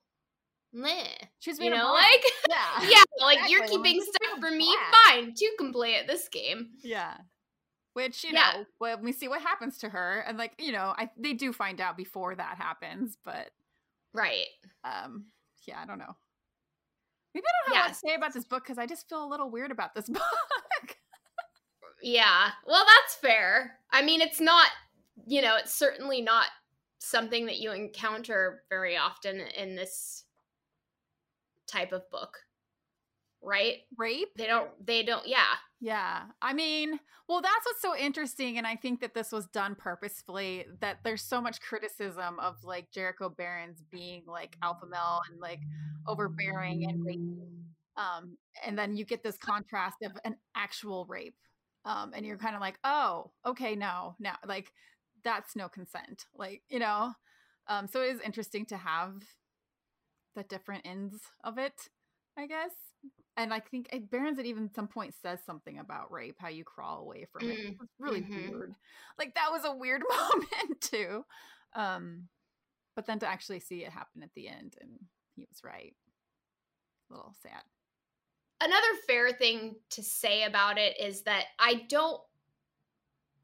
meh. 0.74 1.06
She's 1.38 1.58
you 1.58 1.70
know, 1.70 1.92
like 1.92 2.22
yeah, 2.50 2.88
yeah, 2.88 3.02
like 3.20 3.38
exactly. 3.38 3.52
you're 3.52 3.66
keeping 3.66 4.00
like, 4.00 4.08
stuff 4.08 4.40
for 4.40 4.50
me. 4.50 4.76
Fine, 5.06 5.34
two 5.38 5.50
can 5.58 5.72
play 5.72 5.96
at 5.96 6.06
this 6.06 6.28
game. 6.28 6.70
Yeah, 6.82 7.16
which 7.94 8.24
you 8.24 8.30
yeah. 8.34 8.52
know, 8.54 8.64
well, 8.80 8.98
we 9.00 9.12
see 9.12 9.28
what 9.28 9.40
happens 9.40 9.78
to 9.78 9.88
her, 9.88 10.24
and 10.26 10.36
like 10.36 10.52
you 10.58 10.72
know, 10.72 10.92
I 10.98 11.10
they 11.16 11.32
do 11.32 11.52
find 11.52 11.80
out 11.80 11.96
before 11.96 12.34
that 12.34 12.58
happens, 12.58 13.16
but 13.24 13.50
right, 14.12 14.46
um, 14.84 15.26
yeah, 15.66 15.80
I 15.80 15.86
don't 15.86 15.98
know. 15.98 16.16
Maybe 17.34 17.44
I 17.46 17.68
don't 17.68 17.76
have 17.76 17.88
yes. 17.88 18.00
to 18.00 18.08
say 18.08 18.14
about 18.14 18.32
this 18.32 18.44
book 18.44 18.62
because 18.64 18.78
I 18.78 18.86
just 18.86 19.08
feel 19.08 19.24
a 19.24 19.28
little 19.28 19.50
weird 19.50 19.70
about 19.70 19.94
this 19.94 20.08
book. 20.08 20.22
yeah. 22.02 22.50
Well, 22.66 22.84
that's 22.86 23.16
fair. 23.16 23.78
I 23.90 24.02
mean, 24.02 24.20
it's 24.20 24.40
not, 24.40 24.68
you 25.26 25.42
know, 25.42 25.56
it's 25.56 25.74
certainly 25.74 26.20
not 26.20 26.46
something 26.98 27.46
that 27.46 27.58
you 27.58 27.72
encounter 27.72 28.62
very 28.70 28.96
often 28.96 29.40
in 29.40 29.74
this 29.74 30.24
type 31.66 31.92
of 31.92 32.08
book. 32.10 32.38
Right? 33.42 33.78
Rape? 33.98 34.28
They 34.36 34.46
don't, 34.46 34.70
they 34.84 35.02
don't, 35.02 35.26
yeah. 35.26 35.42
Yeah. 35.84 36.22
I 36.40 36.54
mean, 36.54 36.98
well, 37.28 37.42
that's 37.42 37.66
what's 37.66 37.82
so 37.82 37.94
interesting. 37.94 38.56
And 38.56 38.66
I 38.66 38.74
think 38.74 39.02
that 39.02 39.12
this 39.12 39.30
was 39.30 39.46
done 39.48 39.74
purposefully, 39.74 40.64
that 40.80 41.00
there's 41.04 41.20
so 41.22 41.42
much 41.42 41.60
criticism 41.60 42.40
of 42.40 42.56
like 42.64 42.90
Jericho 42.90 43.28
Barrons 43.28 43.82
being 43.92 44.22
like 44.26 44.56
alpha 44.62 44.86
male 44.86 45.20
and 45.30 45.38
like 45.42 45.60
overbearing 46.06 46.86
and 46.88 47.04
rape. 47.04 47.20
Um, 47.98 48.38
and 48.64 48.78
then 48.78 48.96
you 48.96 49.04
get 49.04 49.22
this 49.22 49.36
contrast 49.36 49.96
of 50.02 50.12
an 50.24 50.36
actual 50.56 51.04
rape. 51.06 51.36
Um, 51.84 52.12
and 52.14 52.24
you're 52.24 52.38
kind 52.38 52.54
of 52.54 52.62
like, 52.62 52.78
oh, 52.82 53.32
okay, 53.44 53.76
no, 53.76 54.16
no, 54.18 54.30
like 54.46 54.72
that's 55.22 55.54
no 55.54 55.68
consent. 55.68 56.24
Like, 56.34 56.62
you 56.70 56.78
know, 56.78 57.12
um, 57.68 57.88
so 57.88 58.00
it 58.00 58.14
is 58.14 58.20
interesting 58.22 58.64
to 58.66 58.78
have 58.78 59.16
the 60.34 60.44
different 60.44 60.86
ends 60.86 61.20
of 61.44 61.58
it, 61.58 61.88
I 62.36 62.46
guess 62.46 62.72
and 63.36 63.52
I 63.52 63.60
think 63.60 63.88
it, 63.92 64.10
Barrons 64.10 64.38
at 64.38 64.46
even 64.46 64.70
some 64.74 64.88
point 64.88 65.14
says 65.20 65.40
something 65.44 65.78
about 65.78 66.12
rape, 66.12 66.36
how 66.38 66.48
you 66.48 66.64
crawl 66.64 67.00
away 67.00 67.26
from 67.32 67.50
it. 67.50 67.58
Mm, 67.58 67.76
it's 67.82 67.92
really 67.98 68.20
mm-hmm. 68.20 68.50
weird. 68.50 68.74
Like 69.18 69.34
that 69.34 69.50
was 69.50 69.64
a 69.64 69.74
weird 69.74 70.02
moment 70.10 70.80
too. 70.80 71.24
Um, 71.74 72.28
but 72.94 73.06
then 73.06 73.18
to 73.20 73.26
actually 73.26 73.60
see 73.60 73.84
it 73.84 73.90
happen 73.90 74.22
at 74.22 74.30
the 74.34 74.48
end, 74.48 74.76
and 74.80 74.90
he 75.34 75.46
was 75.50 75.64
right. 75.64 75.94
A 77.10 77.14
little 77.14 77.34
sad. 77.42 77.62
Another 78.60 78.86
fair 79.06 79.32
thing 79.32 79.76
to 79.90 80.02
say 80.02 80.44
about 80.44 80.78
it 80.78 80.98
is 81.00 81.22
that 81.22 81.44
I 81.58 81.84
don't 81.88 82.20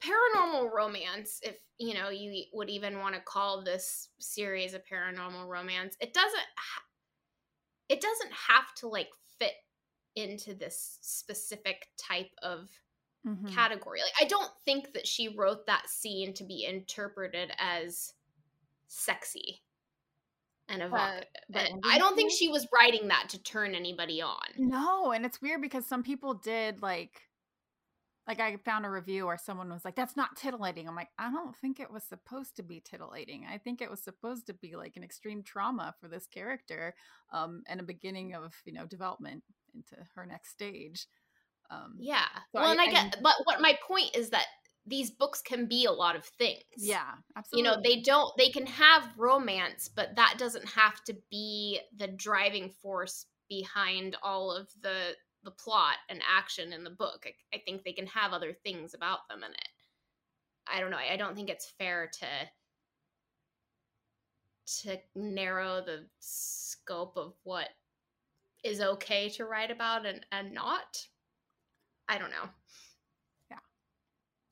paranormal 0.01 0.73
romance 0.73 1.41
if 1.43 1.57
you 1.79 1.93
know 1.93 2.09
you 2.09 2.45
would 2.55 2.71
even 2.71 3.01
want 3.01 3.15
to 3.15 3.21
call 3.21 3.63
this 3.63 4.09
series 4.19 4.73
a 4.73 4.79
paranormal 4.79 5.47
romance 5.47 5.95
it 6.01 6.15
doesn't 6.15 6.41
it 7.91 8.01
doesn't 8.01 8.33
have 8.33 8.75
to 8.75 8.89
like 8.89 9.09
into 10.21 10.55
this 10.55 10.99
specific 11.03 11.89
type 11.97 12.31
of 12.43 12.71
Mhm. 13.27 13.53
category. 13.55 14.01
Like 14.03 14.15
I 14.21 14.25
don't 14.25 14.53
think 14.65 14.93
that 14.95 15.07
she 15.07 15.29
wrote 15.29 15.67
that 15.67 15.89
scene 15.89 16.33
to 16.35 16.45
be 16.45 16.65
interpreted 16.65 17.53
as 17.59 18.15
sexy 18.89 19.63
and 20.69 20.83
evocative. 20.83 21.29
the 21.49 21.61
And 21.61 21.83
I 21.85 21.99
don't 21.99 22.17
think 22.17 22.33
she 22.33 22.49
was 22.49 22.67
writing 22.73 23.09
that 23.09 23.29
to 23.31 23.43
turn 23.43 23.75
anybody 23.75 24.23
on. 24.23 24.45
No, 24.57 25.13
and 25.13 25.27
it's 25.27 25.43
weird 25.43 25.61
because 25.61 25.87
some 25.87 26.03
people 26.03 26.35
did 26.35 26.83
like 26.83 27.23
like 28.27 28.39
I 28.39 28.57
found 28.59 28.87
a 28.87 28.91
review 28.91 29.27
where 29.27 29.39
someone 29.39 29.71
was 29.71 29.85
like, 29.85 29.97
That's 29.97 30.17
not 30.17 30.37
titillating. 30.37 30.87
I'm 30.87 30.95
like, 30.95 31.09
I 31.19 31.31
don't 31.33 31.57
think 31.57 31.81
it 31.81 31.91
was 31.91 32.05
supposed 32.05 32.55
to 32.57 32.63
be 32.63 32.81
titillating. 32.81 33.47
I 33.47 33.59
think 33.59 33.81
it 33.83 33.91
was 33.91 34.03
supposed 34.03 34.47
to 34.47 34.55
be 34.55 34.77
like 34.77 34.97
an 34.97 35.03
extreme 35.03 35.43
trauma 35.43 35.95
for 36.01 36.07
this 36.07 36.27
character, 36.27 36.95
um, 37.33 37.65
and 37.67 37.81
a 37.81 37.83
beginning 37.83 38.35
of, 38.35 38.55
you 38.65 38.73
know, 38.73 38.87
development 38.87 39.43
into 39.75 39.97
her 40.15 40.27
next 40.27 40.51
stage. 40.51 41.07
Um 41.71 41.97
Yeah. 41.99 42.27
So 42.53 42.61
well, 42.61 42.69
I- 42.69 42.73
and 42.73 42.81
I, 42.81 42.85
I- 42.85 42.91
get, 42.91 43.23
but 43.23 43.35
what 43.45 43.61
my 43.61 43.79
point 43.87 44.17
is 44.17 44.31
that 44.31 44.47
these 44.87 45.11
books 45.11 45.43
can 45.43 45.67
be 45.67 45.85
a 45.85 45.93
lot 45.93 46.17
of 46.17 46.25
things. 46.25 46.63
yeah, 46.77 47.13
absolutely. 47.37 47.69
You 47.71 47.77
know, 47.77 47.81
they 47.83 48.01
don't, 48.01 48.35
they 48.39 48.49
can 48.49 48.67
have 48.67 49.13
romance, 49.17 49.89
but 49.89 50.17
that 50.17 50.37
doesn't 50.39 50.67
have 50.67 51.05
to 51.05 51.15
be 51.31 51.81
the 51.97 52.09
driving 52.09 52.71
force 52.71 53.27
behind 53.49 54.17
all 54.23 54.51
of 54.51 54.69
the 54.83 55.15
the 55.43 55.51
plot 55.51 55.97
and 56.09 56.21
action 56.29 56.73
in 56.73 56.83
the 56.85 56.91
book. 56.91 57.27
I, 57.27 57.57
I 57.57 57.61
think 57.65 57.83
they 57.85 57.93
can 57.93 58.07
have 58.09 58.33
other 58.33 58.53
things 58.53 58.95
about 58.95 59.27
them 59.29 59.43
in 59.45 59.51
it. 59.53 59.69
I 60.67 60.81
don't 60.81 60.91
know. 60.91 60.99
I 60.99 61.17
don't 61.17 61.35
think 61.37 61.49
it's 61.51 61.71
fair 61.79 62.11
to 62.21 62.27
to 64.83 64.99
narrow 65.15 65.81
the 65.85 66.07
scope 66.21 67.17
of 67.17 67.35
what 67.43 67.69
is 68.65 68.81
okay 68.81 69.29
to 69.31 69.45
write 69.47 69.71
about 69.71 70.07
and 70.07 70.27
and 70.33 70.53
not. 70.53 71.09
I 72.09 72.19
don't 72.19 72.31
know. 72.31 72.51
Yeah. 73.51 73.61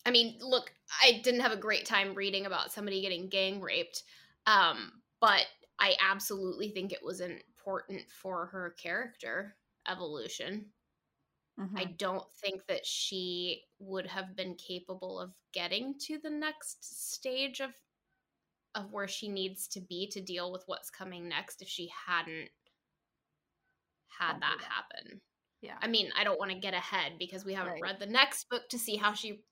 I 0.04 0.10
mean, 0.10 0.38
look, 0.40 0.72
I 1.02 1.20
didn't 1.22 1.40
have 1.40 1.52
a 1.52 1.56
great 1.56 1.84
time 1.84 2.14
reading 2.14 2.46
about 2.46 2.72
somebody 2.72 3.00
getting 3.00 3.28
gang 3.28 3.60
raped, 3.60 4.04
um, 4.46 5.02
but 5.20 5.46
I 5.78 5.96
absolutely 6.00 6.70
think 6.70 6.92
it 6.92 7.02
was 7.02 7.20
important 7.20 8.10
for 8.10 8.46
her 8.46 8.70
character 8.70 9.58
evolution. 9.86 10.72
I 11.76 11.84
Mhm. 11.86 11.98
don't 11.98 12.30
think 12.32 12.66
that 12.66 12.84
she 12.84 13.68
would 13.78 14.06
have 14.06 14.34
been 14.34 14.56
capable 14.56 15.18
of 15.20 15.34
getting 15.52 15.98
to 16.00 16.18
the 16.18 16.30
next 16.30 16.84
stage 16.84 17.60
of 17.60 17.74
of 18.74 18.92
where 18.92 19.08
she 19.08 19.28
needs 19.28 19.66
to 19.68 19.80
be 19.80 20.08
to 20.08 20.20
deal 20.20 20.52
with 20.52 20.64
what's 20.66 20.90
coming 20.90 21.28
next 21.28 21.62
if 21.62 21.68
she 21.68 21.88
hadn't 21.88 22.50
had 24.16 24.40
that 24.40 24.58
happen. 24.60 25.20
yeah. 25.60 25.76
I 25.82 25.86
mean, 25.88 26.10
I 26.18 26.24
don't 26.24 26.38
want 26.38 26.50
to 26.52 26.58
get 26.58 26.74
ahead 26.74 27.12
because 27.18 27.44
we 27.44 27.54
haven't 27.54 27.74
Right. 27.74 27.82
read 27.82 27.98
the 28.00 28.06
next 28.06 28.48
book 28.48 28.68
to 28.70 28.78
see 28.78 28.96
how 28.96 29.12
she 29.12 29.42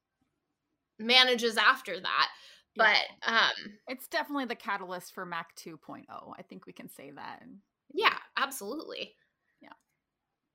manages 0.99 1.57
after 1.57 2.01
that. 2.01 2.29
Yeah. 2.75 2.95
But 3.23 3.33
um 3.33 3.79
It's 3.89 4.09
definitely 4.09 4.47
the 4.47 4.55
catalyst 4.55 5.15
for 5.15 5.25
Mac 5.27 5.55
2.0. 5.57 6.05
I 6.39 6.43
think 6.43 6.67
we 6.67 6.73
can 6.73 6.89
say 6.89 7.11
that. 7.15 7.43
yeah, 7.93 8.17
absolutely. 8.37 9.15
Yeah. 9.61 9.73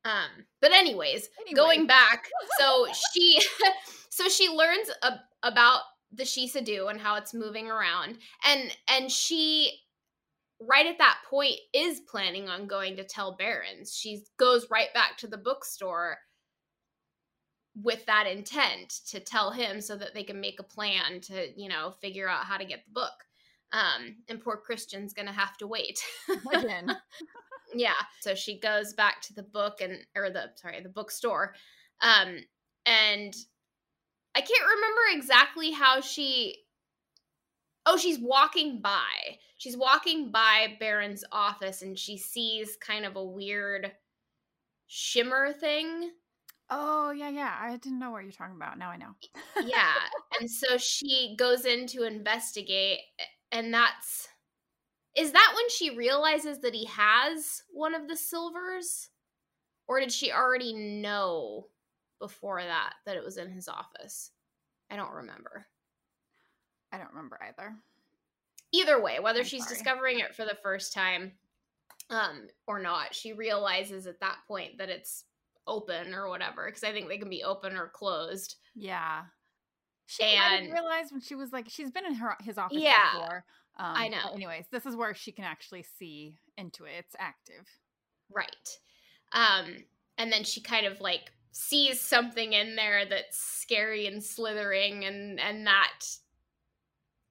Um 0.05 0.45
but 0.61 0.71
anyways, 0.71 1.29
Anyway. 1.41 1.55
going 1.55 1.87
back 1.87 2.27
so 2.59 2.87
she 3.13 3.39
so 4.09 4.27
she 4.29 4.49
learns 4.49 4.89
a, 5.03 5.19
about 5.43 5.81
the 6.13 6.23
Sinsar 6.23 6.65
Dubh 6.65 6.89
and 6.89 6.99
how 6.99 7.15
it's 7.15 7.33
moving 7.33 7.69
around 7.69 8.17
and 8.45 8.75
and 8.89 9.11
she 9.11 9.79
right 10.67 10.85
at 10.85 10.97
that 10.99 11.17
point 11.29 11.55
is 11.73 12.01
planning 12.01 12.47
on 12.47 12.67
going 12.67 12.95
to 12.95 13.03
tell 13.03 13.35
barrons 13.35 13.95
she 13.95 14.23
goes 14.37 14.67
right 14.69 14.93
back 14.93 15.17
to 15.17 15.27
the 15.27 15.37
bookstore 15.37 16.17
with 17.75 18.05
that 18.05 18.27
intent 18.27 18.89
to 19.07 19.19
tell 19.19 19.51
him 19.51 19.81
so 19.81 19.95
that 19.95 20.13
they 20.13 20.23
can 20.23 20.41
make 20.41 20.59
a 20.59 20.63
plan 20.63 21.21
to 21.21 21.47
you 21.59 21.69
know 21.69 21.91
figure 22.01 22.27
out 22.27 22.45
how 22.45 22.57
to 22.57 22.65
get 22.65 22.83
the 22.85 22.91
book. 22.91 23.13
Um 23.71 24.17
and 24.27 24.41
poor 24.41 24.57
christian's 24.57 25.13
gonna 25.13 25.31
have 25.31 25.57
to 25.57 25.67
wait. 25.67 26.01
Again. 26.53 26.95
yeah 27.73 27.93
so 28.19 28.35
she 28.35 28.59
goes 28.59 28.93
back 28.93 29.21
to 29.21 29.33
the 29.33 29.43
book 29.43 29.79
and 29.79 29.97
or 30.15 30.29
the 30.29 30.49
sorry 30.55 30.81
the 30.81 30.89
bookstore 30.89 31.55
um 32.01 32.35
and 32.85 33.33
i 34.35 34.41
can't 34.41 34.65
remember 34.75 35.01
exactly 35.13 35.71
how 35.71 36.01
she 36.01 36.57
oh 37.85 37.97
she's 37.97 38.19
walking 38.19 38.81
by 38.81 39.37
she's 39.57 39.77
walking 39.77 40.31
by 40.31 40.75
barrons' 40.79 41.23
office 41.31 41.81
and 41.81 41.97
she 41.97 42.17
sees 42.17 42.77
kind 42.77 43.05
of 43.05 43.15
a 43.15 43.23
weird 43.23 43.91
shimmer 44.87 45.53
thing 45.53 46.11
Oh, 46.73 47.11
yeah, 47.11 47.27
yeah. 47.27 47.53
I 47.59 47.75
didn't 47.75 47.99
know 47.99 48.11
what 48.11 48.23
you're 48.23 48.31
talking 48.31 48.55
about. 48.55 48.77
Now 48.77 48.91
I 48.91 48.95
know. 48.95 49.09
yeah 49.65 49.91
and 50.39 50.49
so 50.49 50.77
she 50.77 51.35
goes 51.37 51.65
in 51.65 51.85
to 51.87 52.03
investigate 52.03 52.99
and 53.51 53.73
that's 53.73 54.29
is 55.17 55.33
that 55.33 55.51
when 55.53 55.69
she 55.69 55.97
realizes 55.97 56.59
that 56.61 56.73
he 56.73 56.85
has 56.85 57.61
one 57.71 57.93
of 57.93 58.07
the 58.07 58.15
silvers 58.15 59.09
or 59.87 59.99
did 59.99 60.13
she 60.13 60.31
already 60.31 60.71
know 60.73 61.67
before 62.19 62.63
that 62.63 62.93
that 63.05 63.17
it 63.17 63.23
was 63.23 63.35
in 63.37 63.51
his 63.51 63.67
office 63.67 64.31
i 64.89 64.95
don't 64.95 65.11
remember 65.11 65.65
I 66.91 66.97
don't 66.97 67.09
remember 67.09 67.39
either. 67.47 67.75
either 68.73 69.01
way 69.01 69.19
whether 69.19 69.39
I'm 69.39 69.45
she's 69.45 69.63
sorry. 69.63 69.75
discovering 69.75 70.19
it 70.19 70.35
for 70.35 70.45
the 70.45 70.57
first 70.63 70.93
time 70.93 71.31
um 72.09 72.47
or 72.67 72.79
not 72.79 73.13
she 73.13 73.33
realizes 73.33 74.07
at 74.07 74.19
that 74.21 74.37
point 74.47 74.77
that 74.77 74.89
it's 74.89 75.25
open 75.67 76.13
or 76.13 76.27
whatever 76.29 76.65
because 76.65 76.83
i 76.83 76.91
think 76.91 77.07
they 77.07 77.17
can 77.17 77.29
be 77.29 77.43
open 77.43 77.75
or 77.77 77.87
closed 77.87 78.55
Yeah. 78.75 79.23
She 80.07 80.23
might 80.23 80.57
And- 80.63 80.73
realized 80.73 81.11
when 81.13 81.21
she 81.21 81.35
was 81.35 81.53
like, 81.53 81.69
she's 81.69 81.89
been 81.91 82.05
in 82.05 82.15
her 82.15 82.35
his 82.41 82.57
office 82.57 82.77
Yeah, 82.77 83.11
before. 83.13 83.45
Um, 83.77 83.95
I 83.95 84.07
know. 84.09 84.33
Anyways, 84.33 84.65
this 84.69 84.85
is 84.85 84.93
where 84.93 85.13
she 85.15 85.31
can 85.31 85.45
actually 85.45 85.83
see 85.83 86.35
into 86.57 86.83
it. 86.83 86.91
It's 86.99 87.15
active. 87.17 87.65
Right. 88.29 88.77
Um, 89.31 89.85
and 90.17 90.29
then 90.29 90.43
she 90.43 90.59
kind 90.59 90.85
of 90.85 90.99
like 90.99 91.31
sees 91.53 92.01
something 92.01 92.51
in 92.51 92.75
there 92.75 93.05
that's 93.05 93.37
scary 93.37 94.05
and 94.07 94.21
slithering 94.21 95.05
and 95.05 95.39
and 95.39 95.65
that 95.67 95.93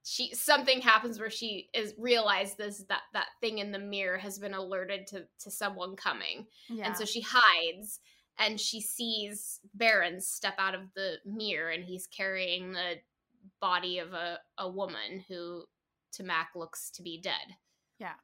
she 0.05 0.35
something 0.35 0.81
happens 0.81 1.21
where 1.21 1.31
she 1.31 1.69
is 1.75 1.95
realizes 1.99 2.85
that 2.89 3.03
that 3.13 3.27
thing 3.41 3.59
in 3.59 3.71
the 3.71 3.79
mirror 3.79 4.17
has 4.19 4.39
been 4.39 4.55
alerted 4.55 5.07
to 5.09 5.27
to 5.41 5.51
someone 5.51 5.97
coming. 5.97 6.47
Yeah. 6.69 6.87
And 6.87 6.97
so 6.97 7.05
she 7.05 7.25
hides 7.27 8.01
and 8.39 8.59
she 8.59 8.81
sees 8.81 9.61
Baron 9.75 10.21
step 10.21 10.55
out 10.59 10.75
of 10.75 10.83
the 10.95 11.17
mirror 11.27 11.71
and 11.71 11.85
he's 11.85 12.07
carrying 12.07 12.73
the 12.73 12.95
body 13.61 13.99
of 13.99 14.13
a, 14.13 14.39
a 14.59 14.69
woman 14.69 15.25
who 15.29 15.65
to 16.13 16.23
Mac 16.23 16.51
looks 16.57 16.91
to 16.93 17.03
be 17.03 17.21
dead. 17.21 17.57
Yeah. 17.99 18.15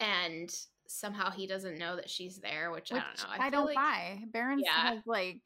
And 0.00 0.54
somehow 0.86 1.30
he 1.30 1.46
doesn't 1.46 1.78
know 1.78 1.96
that 1.96 2.10
she's 2.10 2.38
there, 2.38 2.70
which, 2.70 2.90
Which 2.90 3.00
I 3.00 3.04
don't 3.04 3.18
know. 3.18 3.44
I, 3.44 3.50
feel 3.50 3.60
don't 3.60 3.66
like 3.66 3.76
buy. 3.76 4.18
Barrons 4.32 4.62
Yeah. 4.64 4.94
has 4.94 5.00
like 5.06 5.40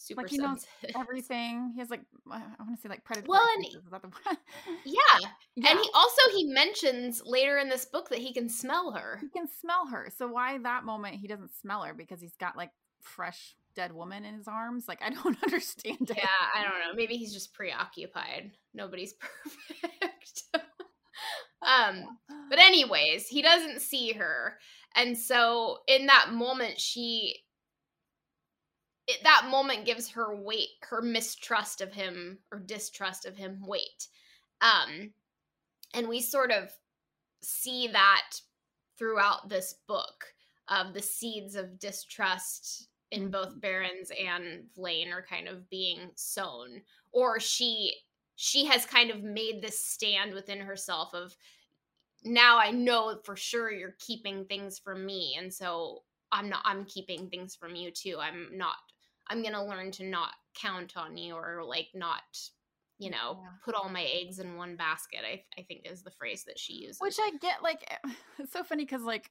super 0.00 0.22
like, 0.22 0.30
he 0.30 0.38
knows 0.38 0.66
everything. 0.96 1.72
He 1.74 1.80
has 1.80 1.90
like 1.90 2.02
I 2.30 2.38
want 2.58 2.76
to 2.76 2.80
say 2.80 2.88
like 2.88 3.04
predator. 3.04 3.26
Well, 3.28 3.46
and- 3.56 3.64
senses. 3.64 3.84
Is 3.84 3.90
that 3.90 4.02
the 4.02 4.08
word? 4.08 4.36
Yeah. 4.84 4.94
yeah. 5.56 5.70
And 5.70 5.78
he 5.78 5.88
also 5.94 6.22
he 6.34 6.44
mentions 6.44 7.22
later 7.24 7.58
in 7.58 7.68
this 7.68 7.84
book 7.84 8.08
that 8.08 8.18
he 8.18 8.32
can 8.32 8.48
smell 8.48 8.92
her. 8.92 9.18
he 9.20 9.28
can 9.28 9.46
smell 9.60 9.86
her. 9.86 10.10
So 10.16 10.26
why 10.28 10.58
that 10.58 10.84
moment 10.84 11.16
he 11.16 11.28
doesn't 11.28 11.54
smell 11.60 11.82
her 11.82 11.94
because 11.94 12.20
he's 12.20 12.36
got 12.36 12.56
like 12.56 12.70
fresh 13.00 13.54
dead 13.74 13.92
woman 13.92 14.24
in 14.24 14.34
his 14.36 14.48
arms? 14.48 14.86
Like 14.88 15.00
I 15.02 15.10
don't 15.10 15.36
understand 15.44 16.10
it. 16.10 16.16
Yeah, 16.16 16.28
I 16.54 16.62
don't 16.62 16.72
know. 16.80 16.94
Maybe 16.96 17.16
he's 17.16 17.32
just 17.32 17.52
preoccupied. 17.52 18.52
Nobody's 18.74 19.14
perfect. 19.14 20.42
um 21.62 22.04
But 22.48 22.58
anyways, 22.60 23.28
he 23.28 23.42
doesn't 23.42 23.80
see 23.82 24.12
her. 24.12 24.58
And 24.96 25.16
so 25.16 25.78
in 25.86 26.06
that 26.06 26.30
moment 26.32 26.80
she 26.80 27.36
it, 29.10 29.24
that 29.24 29.48
moment 29.50 29.84
gives 29.84 30.08
her 30.10 30.34
weight, 30.34 30.68
her 30.82 31.02
mistrust 31.02 31.80
of 31.80 31.92
him 31.92 32.38
or 32.52 32.58
distrust 32.58 33.26
of 33.26 33.36
him 33.36 33.58
weight. 33.66 34.08
Um 34.60 35.12
and 35.94 36.08
we 36.08 36.20
sort 36.20 36.52
of 36.52 36.70
see 37.42 37.88
that 37.88 38.30
throughout 38.96 39.48
this 39.48 39.74
book 39.88 40.26
of 40.68 40.94
the 40.94 41.02
seeds 41.02 41.56
of 41.56 41.78
distrust 41.78 42.88
in 43.10 43.30
both 43.30 43.60
Barrons 43.60 44.12
and 44.12 44.64
Vlane 44.78 45.12
are 45.12 45.26
kind 45.28 45.48
of 45.48 45.68
being 45.68 46.10
sown 46.14 46.82
or 47.12 47.40
she 47.40 47.94
she 48.36 48.64
has 48.66 48.86
kind 48.86 49.10
of 49.10 49.22
made 49.22 49.60
this 49.60 49.84
stand 49.84 50.32
within 50.32 50.60
herself 50.60 51.12
of 51.12 51.34
now 52.22 52.58
I 52.58 52.70
know 52.70 53.18
for 53.24 53.34
sure 53.34 53.72
you're 53.72 53.96
keeping 53.98 54.44
things 54.44 54.78
from 54.78 55.04
me 55.04 55.36
and 55.38 55.52
so 55.52 56.02
I'm 56.32 56.48
not 56.48 56.62
I'm 56.64 56.84
keeping 56.84 57.28
things 57.28 57.56
from 57.56 57.74
you 57.74 57.90
too. 57.90 58.18
I'm 58.20 58.48
not 58.52 58.76
I'm 59.30 59.42
going 59.42 59.54
to 59.54 59.64
learn 59.64 59.90
to 59.92 60.04
not 60.04 60.32
count 60.60 60.96
on 60.96 61.16
you 61.16 61.34
or 61.34 61.62
like 61.64 61.88
not 61.94 62.22
you 62.98 63.10
know 63.10 63.38
Yeah. 63.40 63.48
put 63.64 63.74
all 63.74 63.88
my 63.88 64.04
eggs 64.04 64.38
in 64.38 64.56
one 64.56 64.76
basket. 64.76 65.20
I 65.24 65.44
I 65.58 65.62
think 65.62 65.82
is 65.84 66.02
the 66.02 66.10
phrase 66.10 66.44
that 66.44 66.58
she 66.58 66.74
uses. 66.74 67.00
Which 67.00 67.18
I 67.18 67.30
get 67.40 67.62
like 67.62 67.88
it's 68.38 68.52
so 68.52 68.62
funny 68.62 68.84
because 68.84 69.02
like 69.02 69.30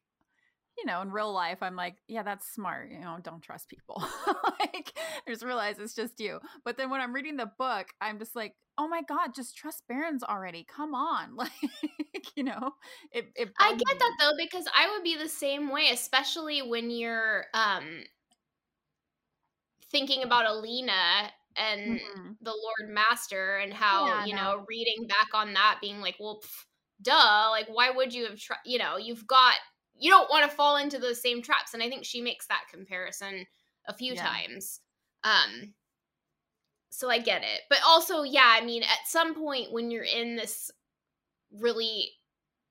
you 0.77 0.85
know, 0.85 1.01
in 1.01 1.11
real 1.11 1.33
life, 1.33 1.57
I'm 1.61 1.75
like, 1.75 1.97
yeah, 2.07 2.23
that's 2.23 2.49
smart. 2.49 2.89
You 2.89 2.99
know, 3.01 3.17
don't 3.21 3.41
trust 3.41 3.67
people. 3.67 4.01
like, 4.27 4.93
I 5.27 5.29
just 5.29 5.43
realize 5.43 5.77
it's 5.77 5.93
just 5.93 6.19
you. 6.21 6.39
But 6.63 6.77
then 6.77 6.89
when 6.89 7.01
I'm 7.01 7.13
reading 7.13 7.35
the 7.35 7.51
book, 7.57 7.87
I'm 7.99 8.17
just 8.17 8.33
like, 8.35 8.55
oh 8.77 8.87
my 8.87 9.01
god, 9.01 9.35
just 9.35 9.57
trust 9.57 9.83
Barrons 9.89 10.23
already. 10.23 10.65
Come 10.73 10.95
on, 10.95 11.35
like, 11.35 11.51
you 12.35 12.43
know, 12.45 12.71
it. 13.11 13.27
it 13.35 13.49
I 13.59 13.71
get 13.71 13.99
that 13.99 14.11
though 14.19 14.37
because 14.37 14.65
I 14.73 14.89
would 14.91 15.03
be 15.03 15.17
the 15.17 15.27
same 15.27 15.69
way, 15.69 15.89
especially 15.91 16.61
when 16.61 16.89
you're 16.89 17.45
um 17.53 18.03
thinking 19.91 20.23
about 20.23 20.45
Alina 20.45 21.31
and 21.55 21.99
mm-hmm. 21.99 22.31
the 22.41 22.51
Lord 22.51 22.93
Master 22.93 23.57
and 23.57 23.73
how 23.73 24.07
yeah, 24.07 24.25
you 24.25 24.35
no. 24.35 24.41
know 24.41 24.65
reading 24.67 25.07
back 25.07 25.29
on 25.33 25.53
that, 25.53 25.79
being 25.81 26.01
like, 26.01 26.15
well. 26.19 26.39
Pff, 26.43 26.65
duh 27.01 27.47
like 27.51 27.67
why 27.67 27.89
would 27.89 28.13
you 28.13 28.25
have 28.25 28.37
tried 28.37 28.57
you 28.65 28.77
know 28.77 28.97
you've 28.97 29.25
got 29.27 29.55
you 29.97 30.09
don't 30.09 30.29
want 30.29 30.49
to 30.49 30.55
fall 30.55 30.77
into 30.77 30.97
those 30.97 31.21
same 31.21 31.41
traps 31.41 31.73
and 31.73 31.81
i 31.81 31.89
think 31.89 32.03
she 32.03 32.21
makes 32.21 32.47
that 32.47 32.63
comparison 32.71 33.45
a 33.87 33.93
few 33.93 34.13
yeah. 34.13 34.23
times 34.23 34.81
um 35.23 35.73
so 36.89 37.09
i 37.09 37.19
get 37.19 37.41
it 37.41 37.61
but 37.69 37.79
also 37.85 38.23
yeah 38.23 38.55
i 38.59 38.63
mean 38.63 38.83
at 38.83 39.07
some 39.07 39.33
point 39.33 39.71
when 39.71 39.89
you're 39.91 40.03
in 40.03 40.35
this 40.35 40.71
really 41.57 42.09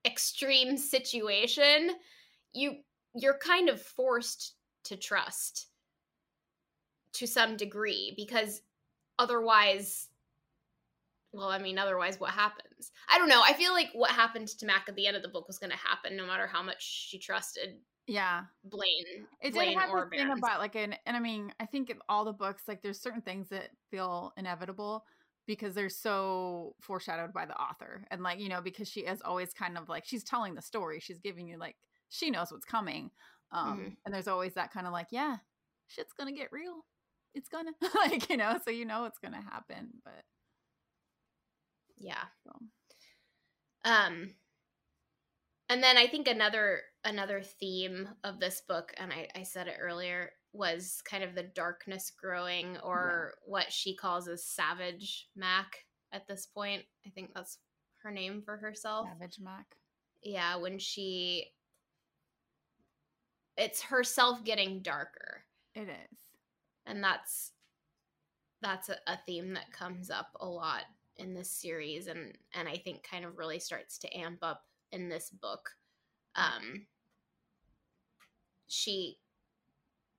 extreme 0.05 0.77
situation 0.77 1.91
you 2.53 2.75
you're 3.15 3.37
kind 3.37 3.67
of 3.67 3.81
forced 3.81 4.53
to 4.83 4.95
trust 4.95 5.67
to 7.19 7.27
some 7.27 7.55
degree 7.55 8.13
because 8.15 8.61
otherwise 9.17 10.09
well, 11.31 11.49
I 11.49 11.59
mean, 11.59 11.77
otherwise, 11.77 12.19
what 12.19 12.31
happens? 12.31 12.91
I 13.13 13.19
don't 13.19 13.29
know. 13.29 13.41
I 13.45 13.53
feel 13.53 13.71
like 13.71 13.89
what 13.93 14.11
happened 14.11 14.47
to 14.47 14.65
Mac 14.65 14.89
at 14.89 14.95
the 14.95 15.05
end 15.05 15.15
of 15.15 15.21
the 15.21 15.29
book 15.29 15.47
was 15.47 15.59
going 15.59 15.69
to 15.69 15.77
happen, 15.77 16.17
no 16.17 16.25
matter 16.25 16.47
how 16.47 16.63
much 16.63 16.81
she 16.81 17.19
trusted. 17.19 17.75
Yeah, 18.07 18.45
Vlane. 18.67 19.25
It 19.39 19.53
Vlane 19.53 19.65
did 19.65 19.77
have 19.77 19.91
or 19.91 20.09
thing 20.09 20.31
about 20.31 20.59
like 20.59 20.75
an, 20.75 20.95
and 21.05 21.15
I 21.15 21.19
mean, 21.19 21.53
I 21.59 21.67
think 21.67 21.91
in 21.91 21.97
all 22.09 22.25
the 22.25 22.33
books, 22.33 22.63
like 22.67 22.81
there's 22.81 22.99
certain 22.99 23.21
things 23.21 23.49
that 23.49 23.69
feel 23.91 24.33
inevitable 24.35 25.05
because 25.45 25.75
they're 25.75 25.89
so 25.89 26.75
foreshadowed 26.81 27.33
by 27.33 27.45
the 27.45 27.55
author, 27.55 28.03
and 28.09 28.23
like 28.23 28.39
you 28.39 28.49
know, 28.49 28.61
because 28.61 28.89
she 28.89 29.01
is 29.01 29.21
always 29.21 29.53
kind 29.53 29.77
of 29.77 29.87
like 29.87 30.05
she's 30.05 30.23
telling 30.23 30.55
the 30.55 30.61
story, 30.63 30.99
she's 30.99 31.19
giving 31.19 31.47
you 31.47 31.59
like 31.59 31.75
she 32.09 32.31
knows 32.31 32.51
what's 32.51 32.65
coming, 32.65 33.11
um, 33.51 33.77
mm-hmm. 33.77 33.89
and 34.03 34.15
there's 34.15 34.27
always 34.27 34.55
that 34.55 34.73
kind 34.73 34.87
of 34.87 34.93
like, 34.93 35.07
yeah, 35.11 35.37
shit's 35.87 36.13
gonna 36.13 36.31
get 36.31 36.51
real. 36.51 36.83
It's 37.33 37.49
gonna 37.49 37.71
like 37.95 38.29
you 38.29 38.37
know, 38.37 38.59
so 38.63 38.71
you 38.71 38.85
know 38.85 39.05
it's 39.05 39.19
gonna 39.19 39.41
happen, 39.41 39.89
but 40.03 40.23
yeah. 41.97 42.23
So. 42.43 42.51
Um 43.85 44.33
and 45.69 45.83
then 45.83 45.97
I 45.97 46.07
think 46.07 46.27
another 46.27 46.81
another 47.05 47.41
theme 47.41 48.09
of 48.23 48.39
this 48.39 48.61
book, 48.67 48.93
and 48.97 49.13
I, 49.13 49.27
I 49.35 49.43
said 49.43 49.67
it 49.67 49.77
earlier, 49.79 50.31
was 50.51 51.01
kind 51.05 51.23
of 51.23 51.35
the 51.35 51.43
darkness 51.43 52.11
growing, 52.19 52.77
or 52.83 53.33
yeah. 53.33 53.51
what 53.51 53.71
she 53.71 53.95
calls 53.95 54.27
a 54.27 54.37
savage 54.37 55.27
Mac 55.35 55.85
at 56.11 56.27
this 56.27 56.47
point. 56.47 56.83
I 57.05 57.11
think 57.11 57.33
that's 57.33 57.59
her 58.03 58.11
name 58.11 58.41
for 58.43 58.57
herself. 58.57 59.07
Savage 59.07 59.37
Mac. 59.39 59.65
Yeah, 60.23 60.57
when 60.57 60.79
she 60.79 61.45
it's 63.55 63.81
herself 63.81 64.43
getting 64.43 64.81
darker. 64.81 65.43
It 65.75 65.89
is. 65.89 66.19
And 66.89 67.03
that's 67.03 67.51
that's 68.61 68.89
a, 68.89 68.97
a 69.07 69.17
theme 69.25 69.53
that 69.53 69.71
comes 69.71 70.09
up 70.09 70.27
a 70.39 70.45
lot 70.45 70.83
in 71.17 71.33
this 71.33 71.49
series 71.49 72.07
and 72.07 72.33
and 72.53 72.67
I 72.67 72.77
think 72.77 73.03
kind 73.03 73.25
of 73.25 73.37
really 73.37 73.59
starts 73.59 73.97
to 73.99 74.17
amp 74.17 74.39
up 74.41 74.63
in 74.91 75.09
this 75.09 75.29
book. 75.29 75.69
Um 76.35 76.87
she 78.67 79.17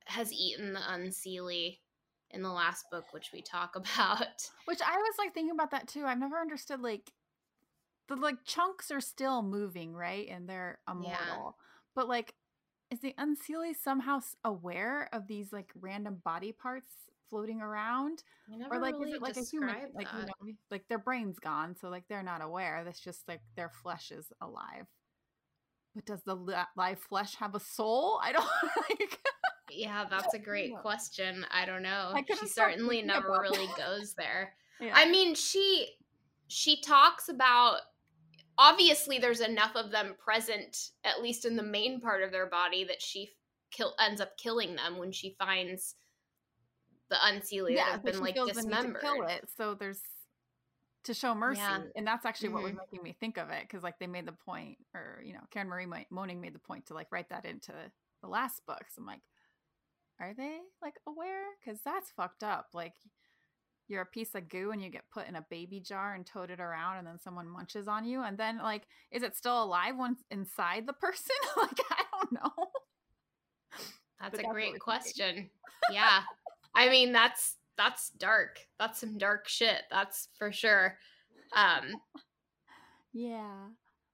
has 0.07 0.33
eaten 0.33 0.73
the 0.73 0.81
unseelie 0.81 1.79
in 2.31 2.43
the 2.43 2.51
last 2.53 2.87
book 2.91 3.07
which 3.13 3.31
we 3.33 3.43
talk 3.43 3.73
about. 3.77 4.51
Which 4.67 4.81
I 4.81 4.97
was 4.97 5.15
like 5.19 5.35
thinking 5.35 5.53
about 5.53 5.73
that 5.73 5.89
too. 5.89 6.05
I've 6.05 6.19
never 6.19 6.39
understood 6.39 6.81
like 6.81 7.13
the 8.09 8.17
like 8.17 8.45
chunks 8.45 8.91
are 8.91 9.01
still 9.01 9.43
moving, 9.43 9.95
right? 9.95 10.29
And 10.29 10.49
they're 10.49 10.79
immortal. 10.89 11.09
Yeah. 11.11 11.51
But 11.95 12.09
like 12.09 12.35
is 12.91 13.01
the 13.01 13.15
unseelie 13.19 13.75
somehow 13.75 14.21
aware 14.45 15.09
of 15.13 15.27
these 15.27 15.53
like 15.53 15.71
random 15.81 16.21
body 16.25 16.53
parts 16.53 16.89
floating 17.29 17.61
around? 17.61 18.25
Or 18.71 18.81
like 18.81 18.95
really 18.95 19.13
is 19.13 19.17
it 19.17 19.23
like 19.23 19.37
a 19.37 19.43
human? 19.43 19.77
like 19.95 20.09
you 20.13 20.27
know 20.27 20.55
like 20.71 20.89
their 20.89 20.99
brain's 20.99 21.39
gone 21.39 21.77
so 21.81 21.89
like 21.89 22.05
they're 22.09 22.23
not 22.23 22.43
aware. 22.43 22.83
That's 22.85 23.01
just 23.01 23.27
like 23.29 23.41
their 23.57 23.71
flesh 23.71 24.11
is 24.11 24.33
alive. 24.41 24.87
But 25.95 26.07
does 26.07 26.23
the 26.23 26.37
live 26.77 26.99
flesh 26.99 27.37
have 27.37 27.55
a 27.55 27.61
soul? 27.61 28.21
I 28.23 28.33
don't 28.33 28.45
like 28.91 29.19
yeah 29.71 30.05
that's 30.11 30.35
a 30.35 30.39
great 30.39 30.77
question. 30.83 31.47
I 31.53 31.67
don't 31.67 31.83
know. 31.83 32.13
I 32.15 32.25
she 32.41 32.49
certainly 32.49 33.03
never 33.03 33.31
really 33.41 33.69
goes 33.77 34.15
there. 34.15 34.53
Yeah. 34.83 34.95
i 34.95 35.11
mean 35.11 35.35
she 35.35 35.91
she 36.49 36.81
talks 36.81 37.29
about 37.29 37.81
obviously 38.61 39.19
there's 39.19 39.41
enough 39.41 39.75
of 39.75 39.91
them 39.91 40.15
present 40.23 40.91
at 41.03 41.23
least 41.23 41.47
in 41.47 41.57
the 41.57 41.63
main 41.63 42.01
part 42.01 42.23
of 42.23 42.31
their 42.31 42.47
body 42.47 42.85
that 42.85 43.01
she 43.01 43.31
kill 43.73 43.95
ends 43.99 44.21
up 44.21 44.37
killing 44.37 44.77
them 44.77 44.99
when 44.99 45.11
she 45.11 45.35
finds 45.39 45.95
the 47.09 47.17
unseelie 47.17 47.75
yeah, 47.75 47.87
that 47.87 47.93
have 47.93 48.05
been 48.05 48.21
like 48.21 48.37
dismembered. 48.47 49.01
kill 49.01 49.27
it, 49.27 49.49
so 49.57 49.75
there's 49.75 50.01
to 51.05 51.15
show 51.15 51.35
mercy, 51.35 51.61
yeah. 51.61 51.81
and 51.97 52.07
that's 52.07 52.27
actually 52.27 52.49
mm-hmm. 52.49 52.55
what 52.57 52.63
was 52.63 52.73
mm-hmm. 52.73 52.81
making 52.93 53.03
me 53.03 53.17
think 53.19 53.39
of 53.39 53.49
it 53.49 53.63
because 53.63 53.83
like 53.83 53.99
they 53.99 54.07
made 54.07 54.27
the 54.27 54.33
point, 54.33 54.77
or 54.95 55.23
you 55.25 55.33
know, 55.33 55.41
Karen 55.51 55.69
Marie 55.69 55.87
Moning 56.11 56.41
made 56.41 56.55
the 56.55 56.61
point 56.61 56.87
to 56.87 56.95
like 56.95 57.09
write 57.11 57.31
that 57.31 57.47
into 57.47 57.73
the 58.23 58.29
last 58.29 58.61
books. 58.67 58.95
I'm 58.99 59.07
like, 59.07 59.23
are 60.21 60.35
they 60.37 60.59
like 60.83 60.95
aware? 61.07 61.45
Because 61.59 61.81
that's 61.83 62.11
fucked 62.11 62.45
up. 62.45 62.69
Like 62.75 62.93
you're 63.91 64.03
a 64.03 64.07
piece 64.07 64.35
of 64.35 64.49
goo 64.49 64.71
and 64.71 64.83
you 64.83 64.89
get 64.89 65.11
put 65.13 65.29
in 65.29 65.37
a 65.37 65.47
baby 65.51 65.81
jar 65.81 66.15
and 66.15 66.25
toted 66.25 66.61
around 66.61 66.99
and 66.99 67.07
then 67.07 67.19
someone 67.19 67.49
munches 67.49 67.89
on 67.89 68.05
you 68.05 68.23
and 68.23 68.39
then 68.39 68.59
like 68.59 68.85
is 69.11 69.23
it 69.23 69.37
still 69.37 69.63
alive 69.63 69.97
once 69.97 70.23
inside 70.31 70.87
the 70.87 70.93
person 71.01 71.37
like 71.57 71.81
i 71.91 72.03
don't 72.13 72.33
know 72.33 72.67
that's 74.21 74.37
but 74.37 74.45
a 74.45 74.49
great 74.49 74.79
question 74.79 75.51
yeah 75.91 76.21
I 76.75 76.89
mean, 76.89 77.13
that's 77.13 77.57
that's 77.77 78.11
dark. 78.11 78.59
That's 78.79 79.01
some 79.01 79.19
dark 79.19 79.49
shit. 79.49 79.83
That's 79.91 80.29
for 80.39 80.53
sure. 80.53 80.99
Um 81.55 81.95
Yeah. 83.13 83.69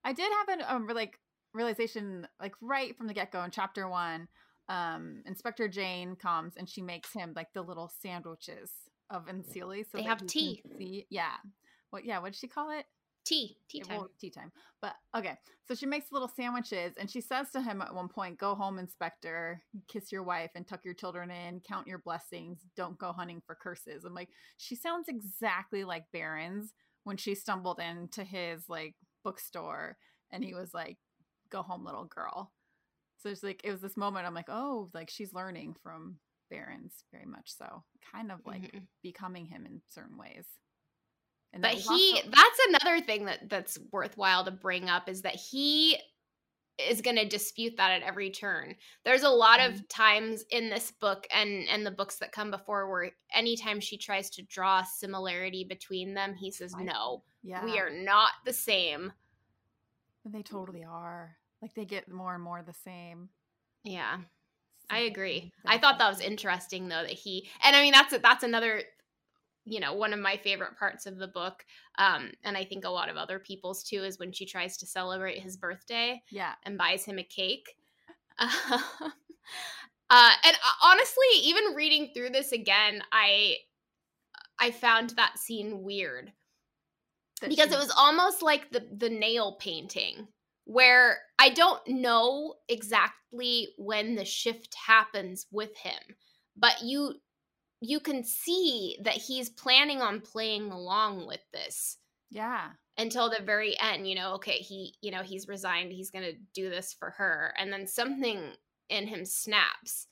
I 0.05 0.13
did 0.13 0.31
have 0.33 0.59
an 0.59 0.65
um 0.69 0.87
like 0.89 1.19
realization 1.53 2.27
like 2.41 2.55
right 2.61 2.97
from 2.97 3.07
the 3.07 3.15
get-go 3.15 3.43
in 3.43 3.51
chapter 3.51 3.89
1 3.89 4.29
um 4.69 5.23
Inspector 5.25 5.67
Jayne 5.69 6.17
comes 6.17 6.55
and 6.57 6.69
she 6.69 6.83
makes 6.83 7.13
him 7.13 7.33
like 7.35 7.53
the 7.55 7.63
little 7.63 7.91
sandwiches 8.03 8.71
of 9.11 9.27
Unseelie 9.27 9.85
so 9.91 9.99
they 9.99 10.03
have 10.03 10.27
tea. 10.27 10.63
See, 10.79 11.07
yeah. 11.11 11.37
What 11.91 12.05
yeah, 12.05 12.19
what 12.19 12.33
did 12.33 12.39
she 12.39 12.49
call 12.49 12.71
it? 12.71 12.87
tea 13.27 13.57
tea 13.69 13.81
time. 13.81 13.99
well, 13.99 14.09
tea 14.19 14.31
time. 14.31 14.53
But 14.81 14.95
okay 15.15 15.37
so 15.69 15.75
she 15.75 15.85
makes 15.85 16.13
little 16.13 16.29
sandwiches 16.29 16.95
and 16.97 17.11
she 17.11 17.21
says 17.21 17.51
to 17.51 17.61
him 17.61 17.83
at 17.83 17.93
one 17.93 18.09
point 18.09 18.39
go 18.39 18.55
home 18.55 18.79
inspector. 18.79 19.61
Kiss 19.89 20.13
your 20.13 20.23
wife 20.23 20.51
and 20.55 20.67
tuck 20.67 20.85
your 20.85 20.95
children 20.95 21.31
in. 21.31 21.61
Count 21.61 21.89
your 21.89 21.99
blessings. 21.99 22.61
Don't 22.77 22.99
go 22.99 23.13
hunting 23.13 23.43
for 23.45 23.57
curses. 23.57 24.05
I'm 24.05 24.15
like 24.15 24.31
she 24.57 24.77
sounds 24.77 25.09
exactly 25.09 25.85
like 25.85 26.05
barrons 26.13 26.73
when 27.05 27.17
she 27.17 27.35
stumbled 27.35 27.81
into 27.81 28.25
his 28.25 28.69
like 28.69 28.95
bookstore 29.25 29.97
and 30.31 30.45
he 30.45 30.55
was 30.55 30.73
like 30.73 30.99
go 31.51 31.63
home 31.63 31.85
little 31.85 32.05
girl. 32.05 32.53
So 33.19 33.29
it's 33.29 33.43
like 33.43 33.61
it 33.65 33.73
was 33.73 33.81
this 33.81 33.97
moment 33.97 34.27
i'm 34.27 34.35
like 34.35 34.49
oh 34.49 34.89
like 34.95 35.11
she's 35.11 35.35
learning 35.35 35.75
from 35.83 36.19
barrons 36.51 37.05
very 37.13 37.27
much 37.27 37.55
so 37.57 37.83
kind 38.13 38.31
of 38.31 38.41
like 38.47 38.63
mm-hmm. 38.63 38.79
becoming 39.03 39.47
him 39.47 39.67
in 39.67 39.81
certain 39.89 40.17
ways 40.17 40.47
and 41.53 41.63
but 41.63 41.73
he 41.73 42.13
also- 42.15 42.31
that's 42.31 42.61
another 42.69 43.01
thing 43.01 43.27
that 43.27 43.49
that's 43.49 43.79
worthwhile 43.91 44.45
to 44.45 44.51
bring 44.51 44.89
up 44.89 45.09
is 45.09 45.23
that 45.23 45.37
he 45.37 45.99
is 46.79 47.01
going 47.01 47.17
to 47.17 47.27
dispute 47.27 47.77
that 47.77 47.91
at 47.91 48.03
every 48.03 48.31
turn. 48.31 48.75
There's 49.05 49.23
a 49.23 49.31
lot 49.31 49.61
of 49.61 49.73
mm-hmm. 49.73 49.85
times 49.89 50.45
in 50.51 50.69
this 50.69 50.93
book 51.01 51.27
and 51.35 51.67
and 51.69 51.87
the 51.87 51.91
books 51.91 52.17
that 52.17 52.33
come 52.33 52.51
before 52.51 52.91
where 52.91 53.13
anytime 53.33 53.81
she 53.81 53.97
tries 53.97 54.31
to 54.31 54.43
draw 54.43 54.81
a 54.81 54.87
similarity 54.87 55.65
between 55.65 56.15
them, 56.15 56.35
he 56.35 56.51
says 56.51 56.75
no. 56.79 57.23
Yeah. 57.43 57.65
We 57.65 57.79
are 57.79 57.91
not 57.91 58.31
the 58.45 58.53
same. 58.53 59.13
And 60.25 60.35
they 60.35 60.43
totally 60.43 60.85
are. 60.85 61.37
Like 61.63 61.75
they 61.75 61.85
get 61.85 62.11
more 62.11 62.35
and 62.35 62.43
more 62.43 62.63
the 62.63 62.75
same. 62.75 63.31
Yeah. 63.85 64.19
I 64.89 65.01
agree. 65.01 65.53
I 65.65 65.79
thought 65.79 65.99
that 65.99 66.09
was 66.09 66.21
interesting 66.21 66.89
though 66.89 67.03
that 67.03 67.11
he 67.11 67.49
and 67.63 67.75
I 67.75 67.83
mean 67.83 67.93
that's 67.93 68.17
that's 68.19 68.45
another 68.45 68.83
you 69.67 69.81
know 69.81 69.93
one 69.93 70.13
of 70.13 70.21
my 70.21 70.37
favorite 70.37 70.79
parts 70.79 71.07
of 71.07 71.19
the 71.19 71.27
book 71.27 71.65
um 71.99 72.31
and 72.45 72.57
i 72.57 72.65
think 72.65 72.85
a 72.85 72.91
lot 72.91 73.09
of 73.11 73.17
other 73.17 73.39
people's 73.39 73.83
too 73.83 74.05
is 74.05 74.19
when 74.19 74.33
she 74.33 74.47
tries 74.47 74.77
to 74.77 74.87
celebrate 74.87 75.41
his 75.41 75.57
birthday 75.57 76.23
yeah. 76.31 76.53
and 76.63 76.79
buys 76.79 77.05
him 77.05 77.19
a 77.19 77.25
cake. 77.25 77.67
Uh, 78.39 78.49
uh 80.11 80.33
and 80.45 80.57
uh, 80.57 80.87
honestly 80.87 81.27
even 81.43 81.75
reading 81.75 82.11
through 82.15 82.31
this 82.31 82.53
again 82.53 83.03
i 83.13 83.57
i 84.61 84.71
found 84.71 85.11
that 85.11 85.39
scene 85.39 85.83
weird. 85.83 86.33
That 87.41 87.51
because 87.51 87.69
she... 87.69 87.75
it 87.75 87.79
was 87.79 87.93
almost 87.97 88.41
like 88.43 88.71
the 88.71 88.87
the 88.97 89.11
nail 89.11 89.57
painting 89.59 90.29
where 90.67 91.19
I 91.39 91.51
don't 91.51 91.81
know 91.89 92.55
exactly 92.69 93.69
when 93.79 94.17
the 94.17 94.25
shift 94.25 94.75
happens 94.87 95.47
with 95.51 95.77
him, 95.77 96.17
but 96.57 96.83
you 96.83 97.15
you 97.81 98.01
can 98.01 98.25
see 98.25 98.97
that 99.03 99.15
he's 99.15 99.49
planning 99.49 100.01
on 100.01 100.21
playing 100.21 100.71
along 100.71 101.27
with 101.27 101.41
this. 101.53 101.99
Yeah. 102.31 102.71
Until 102.99 103.29
the 103.29 103.45
very 103.45 103.79
end, 103.79 104.09
you 104.09 104.15
know, 104.15 104.35
okay, 104.35 104.57
he, 104.57 104.95
you 105.03 105.11
know, 105.11 105.23
he's 105.23 105.47
resigned, 105.47 105.93
he's 105.93 106.11
going 106.11 106.25
to 106.25 106.39
do 106.55 106.71
this 106.71 106.97
for 106.99 107.11
her. 107.11 107.55
And 107.59 107.71
then 107.71 107.87
something 107.87 108.41
in 108.89 109.07
him 109.07 109.27
snaps 109.27 110.07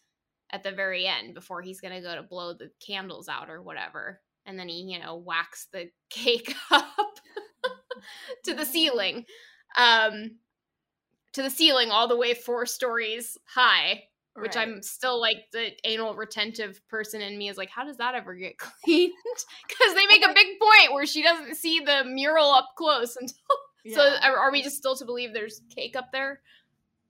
at 0.52 0.62
the 0.62 0.72
very 0.72 1.06
end 1.06 1.34
before 1.34 1.62
he's 1.62 1.80
going 1.80 1.94
to 1.94 2.06
go 2.06 2.14
to 2.14 2.22
blow 2.22 2.52
the 2.52 2.70
candles 2.86 3.28
out 3.28 3.48
or 3.48 3.62
whatever. 3.62 4.20
And 4.44 4.58
then 4.58 4.68
he, 4.68 4.82
you 4.82 4.98
know, 4.98 5.16
whacks 5.16 5.66
the 5.72 5.88
cake 6.10 6.54
up 6.70 7.18
to 8.44 8.54
the 8.54 8.66
ceiling. 8.66 9.24
Um 9.76 10.36
to 11.34 11.42
the 11.42 11.50
ceiling 11.50 11.90
all 11.90 12.08
the 12.08 12.16
way 12.16 12.34
four 12.34 12.66
stories 12.66 13.36
high 13.44 14.02
which 14.36 14.56
right. 14.56 14.68
I'm 14.68 14.82
still 14.82 15.20
like 15.20 15.44
the 15.52 15.70
anal 15.84 16.14
retentive 16.14 16.80
person 16.88 17.20
in 17.20 17.38
me 17.38 17.48
is 17.48 17.56
like, 17.56 17.70
how 17.70 17.84
does 17.84 17.98
that 17.98 18.14
ever 18.14 18.34
get 18.34 18.58
cleaned? 18.58 19.12
Because 19.68 19.94
they 19.94 20.06
make 20.06 20.24
a 20.24 20.34
big 20.34 20.58
point 20.58 20.92
where 20.92 21.06
she 21.06 21.22
doesn't 21.22 21.54
see 21.54 21.80
the 21.80 22.04
mural 22.04 22.50
up 22.50 22.70
close 22.76 23.16
until. 23.16 23.36
Yeah. 23.86 23.96
So 23.96 24.16
are, 24.22 24.38
are, 24.38 24.50
we 24.50 24.62
just 24.62 24.78
still 24.78 24.96
to 24.96 25.04
believe 25.04 25.34
there's 25.34 25.60
cake 25.68 25.94
up 25.94 26.10
there 26.10 26.40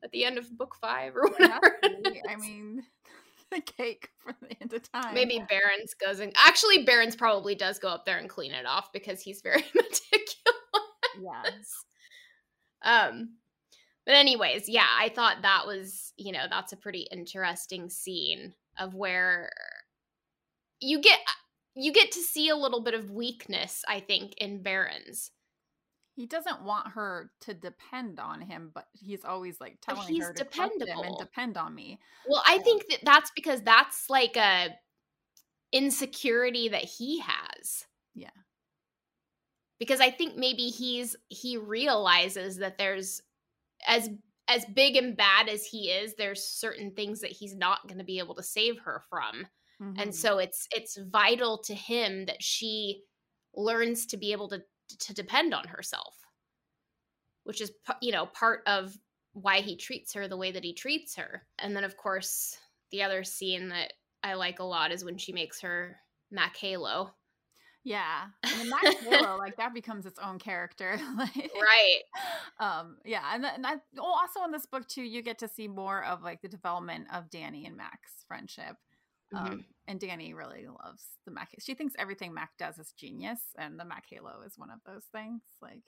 at 0.02 0.10
the 0.10 0.24
end 0.24 0.38
of 0.38 0.58
book 0.58 0.74
five 0.80 1.14
or 1.14 1.28
whatever? 1.28 1.78
I 1.84 2.34
mean, 2.36 2.82
the 3.52 3.60
cake 3.60 4.08
for 4.18 4.34
the 4.42 4.60
end 4.60 4.72
of 4.72 4.90
time. 4.90 5.14
Maybe 5.14 5.40
Barrons 5.48 5.94
goes 5.94 6.18
and 6.18 6.32
actually 6.34 6.82
Barrons 6.82 7.14
probably 7.14 7.54
does 7.54 7.78
go 7.78 7.86
up 7.86 8.04
there 8.04 8.18
and 8.18 8.28
clean 8.28 8.50
it 8.50 8.66
off 8.66 8.92
because 8.92 9.20
he's 9.20 9.40
very 9.40 9.64
meticulous. 9.72 10.34
Yes. 11.22 11.84
Um, 12.82 13.36
but 14.06 14.14
anyways, 14.14 14.68
yeah, 14.68 14.86
I 14.98 15.08
thought 15.08 15.42
that 15.42 15.66
was, 15.66 16.12
you 16.16 16.32
know, 16.32 16.44
that's 16.48 16.72
a 16.72 16.76
pretty 16.76 17.06
interesting 17.10 17.88
scene 17.88 18.54
of 18.78 18.94
where 18.94 19.50
you 20.80 21.00
get 21.00 21.20
you 21.74 21.92
get 21.92 22.12
to 22.12 22.20
see 22.20 22.48
a 22.48 22.56
little 22.56 22.82
bit 22.82 22.94
of 22.94 23.10
weakness, 23.10 23.82
I 23.88 24.00
think, 24.00 24.34
in 24.38 24.62
Barrons. 24.62 25.30
He 26.14 26.26
doesn't 26.26 26.62
want 26.62 26.88
her 26.92 27.32
to 27.40 27.54
depend 27.54 28.20
on 28.20 28.40
him, 28.40 28.70
but 28.72 28.86
he's 28.92 29.24
always 29.24 29.60
like 29.60 29.78
telling 29.80 30.20
her 30.20 30.32
to 30.32 30.44
dependable. 30.44 30.86
trust 30.86 31.00
him 31.00 31.06
and 31.06 31.18
depend 31.18 31.56
on 31.56 31.74
me. 31.74 31.98
Well, 32.28 32.42
I 32.46 32.58
think 32.58 32.84
that 32.88 33.00
that's 33.02 33.32
because 33.34 33.62
that's 33.62 34.08
like 34.08 34.36
a 34.36 34.76
insecurity 35.72 36.68
that 36.68 36.84
he 36.84 37.18
has. 37.18 37.86
Yeah. 38.14 38.30
Because 39.80 40.00
I 40.00 40.10
think 40.10 40.36
maybe 40.36 40.68
he's 40.68 41.16
he 41.28 41.56
realizes 41.56 42.58
that 42.58 42.78
there's 42.78 43.20
as 43.86 44.10
as 44.46 44.66
big 44.66 44.96
and 44.96 45.16
bad 45.16 45.48
as 45.48 45.64
he 45.64 45.90
is 45.90 46.14
there's 46.14 46.46
certain 46.46 46.90
things 46.92 47.20
that 47.20 47.32
he's 47.32 47.56
not 47.56 47.86
going 47.88 47.98
to 47.98 48.04
be 48.04 48.18
able 48.18 48.34
to 48.34 48.42
save 48.42 48.78
her 48.80 49.02
from. 49.08 49.46
Mm-hmm. 49.82 50.00
and 50.00 50.14
so 50.14 50.38
it's 50.38 50.68
it's 50.70 50.96
vital 50.96 51.58
to 51.58 51.74
him 51.74 52.26
that 52.26 52.40
she 52.40 53.02
learns 53.56 54.06
to 54.06 54.16
be 54.16 54.30
able 54.30 54.48
to 54.50 54.62
to 55.00 55.12
depend 55.12 55.52
on 55.52 55.66
herself 55.66 56.14
which 57.42 57.60
is 57.60 57.72
you 58.00 58.12
know 58.12 58.26
part 58.26 58.62
of 58.66 58.96
why 59.32 59.60
he 59.60 59.76
treats 59.76 60.14
her 60.14 60.28
the 60.28 60.36
way 60.36 60.52
that 60.52 60.62
he 60.62 60.72
treats 60.72 61.16
her. 61.16 61.44
And 61.58 61.74
then 61.74 61.82
of 61.82 61.96
course 61.96 62.56
the 62.90 63.02
other 63.02 63.24
scene 63.24 63.68
that 63.70 63.92
i 64.22 64.34
like 64.34 64.60
a 64.60 64.64
lot 64.64 64.92
is 64.92 65.04
when 65.04 65.18
she 65.18 65.32
makes 65.32 65.60
her 65.60 65.96
mac 66.30 66.56
halo 66.56 67.12
yeah, 67.84 68.28
Halo, 68.44 69.36
like 69.36 69.56
that 69.58 69.74
becomes 69.74 70.06
its 70.06 70.18
own 70.18 70.38
character, 70.38 70.98
like, 71.18 71.52
right? 71.54 72.00
Um, 72.58 72.96
yeah, 73.04 73.22
and 73.34 73.44
and 73.44 73.66
I, 73.66 73.74
oh, 73.98 74.18
also 74.20 74.42
in 74.44 74.50
this 74.50 74.66
book 74.66 74.88
too, 74.88 75.02
you 75.02 75.20
get 75.20 75.38
to 75.40 75.48
see 75.48 75.68
more 75.68 76.02
of 76.02 76.22
like 76.22 76.40
the 76.40 76.48
development 76.48 77.06
of 77.12 77.28
Dani 77.30 77.66
and 77.66 77.76
Mac's 77.76 78.24
friendship. 78.26 78.76
Um, 79.34 79.46
mm-hmm. 79.46 79.60
and 79.88 80.00
Dani 80.00 80.34
really 80.34 80.66
loves 80.66 81.02
the 81.24 81.32
Mac. 81.32 81.50
She 81.58 81.74
thinks 81.74 81.94
everything 81.98 82.32
Mac 82.32 82.56
does 82.58 82.78
is 82.78 82.92
genius, 82.92 83.40
and 83.58 83.78
the 83.78 83.84
Mac 83.84 84.04
Halo 84.08 84.42
is 84.46 84.56
one 84.56 84.70
of 84.70 84.78
those 84.86 85.04
things. 85.12 85.42
Like, 85.60 85.82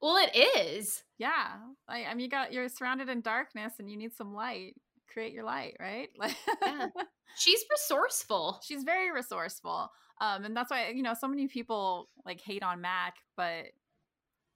well, 0.00 0.16
it 0.16 0.36
is. 0.36 1.04
Yeah, 1.18 1.54
like 1.88 2.06
I 2.06 2.14
mean, 2.14 2.24
you 2.24 2.28
got 2.28 2.52
you're 2.52 2.68
surrounded 2.68 3.08
in 3.08 3.20
darkness, 3.20 3.74
and 3.78 3.88
you 3.88 3.96
need 3.96 4.14
some 4.14 4.34
light. 4.34 4.74
Create 5.12 5.32
your 5.32 5.44
light, 5.44 5.76
right? 5.80 6.08
yeah. 6.62 6.88
She's 7.36 7.64
resourceful. 7.70 8.60
She's 8.62 8.82
very 8.82 9.12
resourceful. 9.12 9.90
Um, 10.20 10.44
and 10.44 10.56
that's 10.56 10.70
why, 10.70 10.88
you 10.90 11.02
know, 11.02 11.14
so 11.14 11.28
many 11.28 11.48
people 11.48 12.08
like 12.24 12.40
hate 12.40 12.62
on 12.62 12.80
Mac, 12.80 13.14
but 13.36 13.66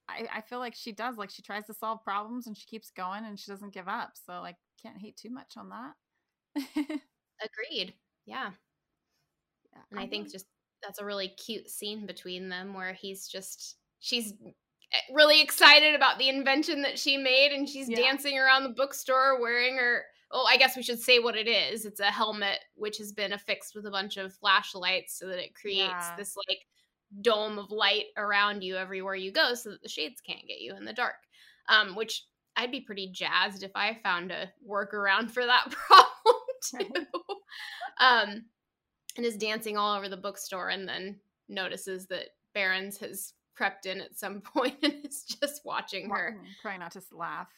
I, 0.09 0.27
I 0.37 0.41
feel 0.41 0.59
like 0.59 0.75
she 0.75 0.91
does. 0.91 1.17
Like 1.17 1.29
she 1.29 1.41
tries 1.41 1.65
to 1.67 1.73
solve 1.73 2.03
problems 2.03 2.47
and 2.47 2.57
she 2.57 2.65
keeps 2.65 2.91
going 2.91 3.25
and 3.25 3.39
she 3.39 3.51
doesn't 3.51 3.73
give 3.73 3.87
up. 3.87 4.11
So 4.25 4.41
like 4.41 4.57
can't 4.81 4.97
hate 4.97 5.17
too 5.17 5.29
much 5.29 5.53
on 5.57 5.69
that. 5.69 5.93
Agreed. 6.75 7.93
Yeah. 8.25 8.51
yeah. 9.71 9.81
And 9.91 9.99
I, 9.99 10.03
I 10.03 10.07
think 10.07 10.31
just 10.31 10.45
that's 10.83 10.99
a 10.99 11.05
really 11.05 11.29
cute 11.29 11.69
scene 11.69 12.05
between 12.05 12.49
them 12.49 12.73
where 12.73 12.93
he's 12.93 13.27
just 13.27 13.77
she's 13.99 14.33
eh, 14.43 14.97
really 15.13 15.41
excited 15.41 15.95
about 15.95 16.17
the 16.17 16.29
invention 16.29 16.81
that 16.81 16.97
she 16.97 17.17
made 17.17 17.51
and 17.51 17.69
she's 17.69 17.89
yeah. 17.89 17.97
dancing 17.97 18.37
around 18.37 18.63
the 18.63 18.69
bookstore 18.69 19.39
wearing 19.39 19.77
her 19.77 20.03
oh, 20.31 20.45
I 20.49 20.57
guess 20.57 20.75
we 20.75 20.83
should 20.83 20.99
say 20.99 21.19
what 21.19 21.35
it 21.35 21.47
is. 21.47 21.85
It's 21.85 21.99
a 21.99 22.05
helmet 22.05 22.59
which 22.75 22.97
has 22.97 23.11
been 23.11 23.33
affixed 23.33 23.75
with 23.75 23.85
a 23.85 23.91
bunch 23.91 24.17
of 24.17 24.33
flashlights 24.33 25.17
so 25.17 25.27
that 25.27 25.43
it 25.43 25.55
creates 25.55 25.89
yeah. 25.89 26.15
this 26.17 26.35
like 26.47 26.59
dome 27.21 27.59
of 27.59 27.71
light 27.71 28.05
around 28.17 28.63
you 28.63 28.77
everywhere 28.77 29.15
you 29.15 29.31
go 29.31 29.53
so 29.53 29.71
that 29.71 29.81
the 29.83 29.89
shades 29.89 30.21
can't 30.21 30.47
get 30.47 30.61
you 30.61 30.75
in 30.75 30.85
the 30.85 30.93
dark. 30.93 31.15
Um, 31.69 31.95
which 31.95 32.25
I'd 32.55 32.71
be 32.71 32.81
pretty 32.81 33.11
jazzed 33.11 33.63
if 33.63 33.71
I 33.75 33.97
found 34.03 34.31
a 34.31 34.51
workaround 34.67 35.31
for 35.31 35.45
that 35.45 35.71
problem 35.87 36.35
too. 36.63 37.05
um, 37.99 38.45
and 39.17 39.25
is 39.25 39.37
dancing 39.37 39.77
all 39.77 39.95
over 39.95 40.09
the 40.09 40.17
bookstore 40.17 40.69
and 40.69 40.87
then 40.87 41.19
notices 41.49 42.07
that 42.07 42.29
Barrons 42.53 42.97
has 42.97 43.33
crept 43.55 43.85
in 43.85 44.01
at 44.01 44.17
some 44.17 44.41
point 44.55 44.77
and 44.83 45.05
is 45.05 45.23
just 45.23 45.61
watching 45.65 46.09
her. 46.09 46.37
Trying 46.61 46.79
not 46.79 46.91
to 46.91 47.01
laugh. 47.11 47.49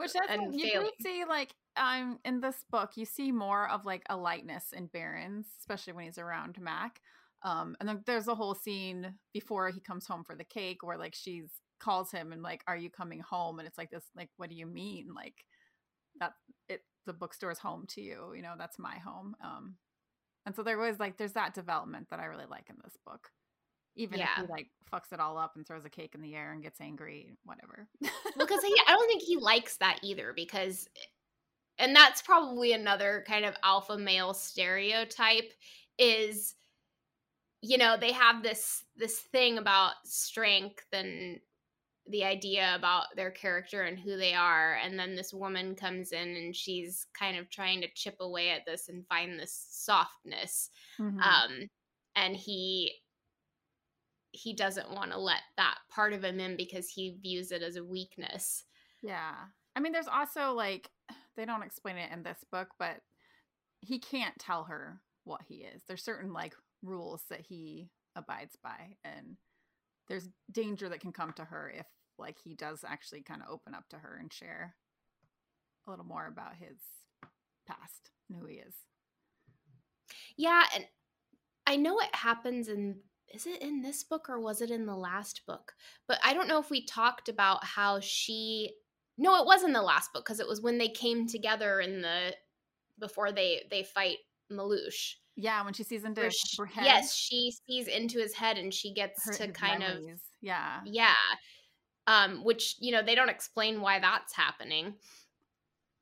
Which 0.00 0.12
that's 0.12 0.26
and 0.28 0.54
you 0.54 0.70
failing. 0.70 0.90
do 0.98 1.04
see 1.04 1.24
like 1.28 1.54
um 1.76 2.18
in 2.24 2.40
this 2.40 2.64
book 2.70 2.92
you 2.96 3.04
see 3.04 3.32
more 3.32 3.68
of 3.70 3.84
like 3.84 4.02
a 4.10 4.16
lightness 4.16 4.72
in 4.72 4.86
Barrons, 4.86 5.46
especially 5.60 5.92
when 5.92 6.04
he's 6.06 6.18
around 6.18 6.58
Mac. 6.60 7.00
Um 7.44 7.76
and 7.80 7.88
then 7.88 8.02
there's 8.06 8.28
a 8.28 8.34
whole 8.34 8.54
scene 8.54 9.14
before 9.32 9.70
he 9.70 9.80
comes 9.80 10.06
home 10.06 10.24
for 10.24 10.34
the 10.34 10.44
cake 10.44 10.82
where 10.82 10.98
like 10.98 11.14
she's 11.14 11.50
calls 11.78 12.10
him 12.10 12.32
and 12.32 12.42
like, 12.42 12.62
Are 12.66 12.76
you 12.76 12.90
coming 12.90 13.20
home? 13.20 13.58
And 13.58 13.68
it's 13.68 13.78
like 13.78 13.90
this 13.90 14.04
like, 14.16 14.30
what 14.36 14.50
do 14.50 14.56
you 14.56 14.66
mean? 14.66 15.08
Like 15.14 15.44
that 16.18 16.32
it 16.68 16.82
the 17.06 17.12
bookstore's 17.12 17.58
home 17.58 17.86
to 17.90 18.00
you, 18.02 18.32
you 18.34 18.42
know, 18.42 18.54
that's 18.58 18.78
my 18.78 18.96
home. 18.98 19.34
Um 19.44 19.76
and 20.46 20.54
so 20.54 20.62
there 20.62 20.78
was 20.78 20.98
like 20.98 21.16
there's 21.18 21.34
that 21.34 21.54
development 21.54 22.08
that 22.10 22.20
I 22.20 22.24
really 22.24 22.46
like 22.48 22.68
in 22.70 22.76
this 22.82 22.96
book 23.06 23.30
even 23.96 24.18
yeah. 24.18 24.28
if 24.38 24.46
he 24.46 24.52
like 24.52 24.68
fucks 24.92 25.12
it 25.12 25.20
all 25.20 25.38
up 25.38 25.52
and 25.56 25.66
throws 25.66 25.84
a 25.84 25.90
cake 25.90 26.14
in 26.14 26.22
the 26.22 26.34
air 26.34 26.52
and 26.52 26.62
gets 26.62 26.80
angry, 26.80 27.36
whatever. 27.44 27.88
because 28.38 28.62
he, 28.62 28.74
I 28.86 28.92
don't 28.92 29.08
think 29.08 29.22
he 29.22 29.36
likes 29.36 29.76
that 29.78 30.00
either. 30.02 30.32
Because, 30.34 30.88
and 31.78 31.94
that's 31.94 32.22
probably 32.22 32.72
another 32.72 33.24
kind 33.26 33.44
of 33.44 33.56
alpha 33.62 33.96
male 33.96 34.34
stereotype 34.34 35.52
is, 35.98 36.54
you 37.62 37.78
know, 37.78 37.96
they 37.98 38.12
have 38.12 38.42
this 38.42 38.84
this 38.96 39.18
thing 39.18 39.58
about 39.58 39.92
strength 40.04 40.86
and 40.92 41.40
the 42.08 42.24
idea 42.24 42.74
about 42.74 43.04
their 43.14 43.30
character 43.30 43.82
and 43.82 43.98
who 43.98 44.16
they 44.16 44.34
are 44.34 44.78
and 44.82 44.98
then 44.98 45.14
this 45.14 45.32
woman 45.32 45.74
comes 45.74 46.12
in 46.12 46.36
and 46.36 46.56
she's 46.56 47.06
kind 47.16 47.36
of 47.36 47.48
trying 47.50 47.80
to 47.80 47.88
chip 47.94 48.16
away 48.20 48.50
at 48.50 48.64
this 48.66 48.88
and 48.88 49.06
find 49.06 49.38
this 49.38 49.66
softness 49.70 50.70
mm-hmm. 50.98 51.20
um 51.20 51.68
and 52.16 52.34
he 52.34 52.92
he 54.32 54.54
doesn't 54.54 54.90
want 54.90 55.10
to 55.12 55.18
let 55.18 55.40
that 55.56 55.78
part 55.90 56.12
of 56.12 56.24
him 56.24 56.40
in 56.40 56.56
because 56.56 56.88
he 56.88 57.18
views 57.22 57.52
it 57.52 57.62
as 57.62 57.76
a 57.76 57.84
weakness. 57.84 58.64
Yeah. 59.02 59.34
I 59.74 59.80
mean, 59.80 59.92
there's 59.92 60.08
also 60.08 60.52
like, 60.52 60.90
they 61.36 61.44
don't 61.44 61.62
explain 61.62 61.96
it 61.96 62.12
in 62.12 62.22
this 62.22 62.44
book, 62.50 62.68
but 62.78 63.00
he 63.80 63.98
can't 63.98 64.38
tell 64.38 64.64
her 64.64 65.00
what 65.24 65.40
he 65.46 65.56
is. 65.56 65.82
There's 65.86 66.04
certain 66.04 66.32
like 66.32 66.54
rules 66.82 67.22
that 67.30 67.40
he 67.40 67.90
abides 68.16 68.56
by, 68.62 68.96
and 69.04 69.36
there's 70.08 70.28
danger 70.50 70.88
that 70.88 71.00
can 71.00 71.12
come 71.12 71.32
to 71.34 71.44
her 71.44 71.72
if 71.74 71.86
like 72.18 72.36
he 72.42 72.54
does 72.54 72.84
actually 72.86 73.22
kind 73.22 73.42
of 73.42 73.48
open 73.50 73.74
up 73.74 73.88
to 73.90 73.96
her 73.96 74.18
and 74.20 74.32
share 74.32 74.74
a 75.86 75.90
little 75.90 76.04
more 76.04 76.26
about 76.26 76.56
his 76.56 76.76
past 77.66 78.10
and 78.28 78.38
who 78.38 78.46
he 78.46 78.56
is. 78.56 78.74
Yeah, 80.36 80.64
and 80.74 80.84
I 81.66 81.76
know 81.76 82.00
it 82.00 82.14
happens 82.14 82.68
in 82.68 82.96
is 83.32 83.46
it 83.46 83.62
in 83.62 83.82
this 83.82 84.02
book 84.02 84.28
or 84.28 84.40
was 84.40 84.60
it 84.60 84.70
in 84.70 84.86
the 84.86 84.96
last 84.96 85.42
book? 85.46 85.72
But 86.06 86.18
I 86.24 86.34
don't 86.34 86.48
know 86.48 86.58
if 86.58 86.70
we 86.70 86.84
talked 86.84 87.28
about 87.28 87.64
how 87.64 88.00
she 88.00 88.74
No, 89.18 89.40
it 89.40 89.46
was 89.46 89.62
in 89.62 89.72
the 89.72 89.82
last 89.82 90.12
book 90.12 90.24
because 90.24 90.40
it 90.40 90.48
was 90.48 90.60
when 90.60 90.78
they 90.78 90.88
came 90.88 91.26
together 91.26 91.80
in 91.80 92.02
the 92.02 92.34
before 92.98 93.32
they 93.32 93.62
they 93.70 93.82
fight 93.82 94.18
Mallucé. 94.50 95.14
Yeah, 95.36 95.64
when 95.64 95.72
she 95.72 95.84
sees 95.84 96.04
into 96.04 96.30
she, 96.30 96.56
her 96.58 96.66
head. 96.66 96.84
Yes, 96.84 97.14
she 97.14 97.54
sees 97.66 97.86
into 97.86 98.18
his 98.18 98.34
head 98.34 98.58
and 98.58 98.74
she 98.74 98.92
gets 98.92 99.24
her, 99.24 99.32
to 99.32 99.48
kind 99.52 99.80
memories. 99.80 100.14
of 100.14 100.20
Yeah. 100.40 100.80
Yeah. 100.84 101.14
um, 102.06 102.44
which 102.44 102.76
you 102.80 102.92
know 102.92 103.02
they 103.02 103.14
don't 103.14 103.30
explain 103.30 103.80
why 103.80 104.00
that's 104.00 104.34
happening. 104.34 104.94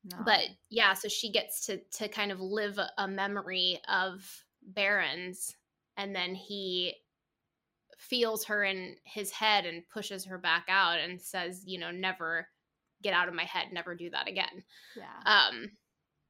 No. 0.04 0.18
But 0.24 0.44
yeah, 0.70 0.94
so 0.94 1.08
she 1.08 1.30
gets 1.30 1.66
to 1.66 1.78
to 1.98 2.08
kind 2.08 2.32
of 2.32 2.40
live 2.40 2.78
a, 2.78 2.90
a 2.98 3.06
memory 3.06 3.80
of 3.88 4.24
Barrons' 4.62 5.54
and 5.96 6.14
then 6.14 6.34
he 6.34 6.94
feels 7.98 8.44
her 8.46 8.64
in 8.64 8.96
his 9.04 9.30
head 9.30 9.66
and 9.66 9.82
pushes 9.92 10.24
her 10.24 10.38
back 10.38 10.64
out 10.68 10.98
and 10.98 11.20
says, 11.20 11.62
you 11.66 11.78
know, 11.78 11.90
never 11.90 12.48
get 13.02 13.12
out 13.12 13.28
of 13.28 13.34
my 13.34 13.44
head, 13.44 13.66
never 13.72 13.94
do 13.94 14.08
that 14.10 14.26
again. 14.28 14.64
yeah. 14.96 15.04
Um, 15.50 15.70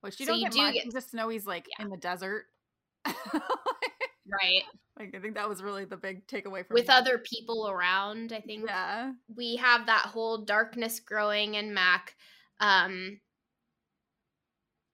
Which 0.00 0.18
you 0.20 0.26
so 0.26 0.32
don't 0.32 0.40
you 0.40 0.46
get 0.46 0.52
do 0.52 0.58
much. 0.62 0.74
get- 0.74 0.84
You 0.86 0.92
just 0.92 1.14
know 1.14 1.28
he's 1.28 1.46
like 1.46 1.66
Yeah. 1.78 1.84
in 1.84 1.90
the 1.90 1.96
desert. 1.96 2.46
right. 3.06 4.62
like 4.98 5.14
I 5.14 5.20
think 5.20 5.34
that 5.36 5.48
was 5.48 5.62
really 5.62 5.84
the 5.84 5.96
big 5.96 6.26
takeaway 6.26 6.66
from 6.66 6.74
With 6.74 6.90
other 6.90 7.18
people 7.18 7.68
around, 7.68 8.32
I 8.32 8.40
think 8.40 8.64
Yeah. 8.66 9.12
we 9.34 9.56
have 9.56 9.86
that 9.86 10.06
whole 10.06 10.44
darkness 10.44 11.00
growing 11.00 11.54
in 11.54 11.72
Mac. 11.72 12.14
Um, 12.60 13.20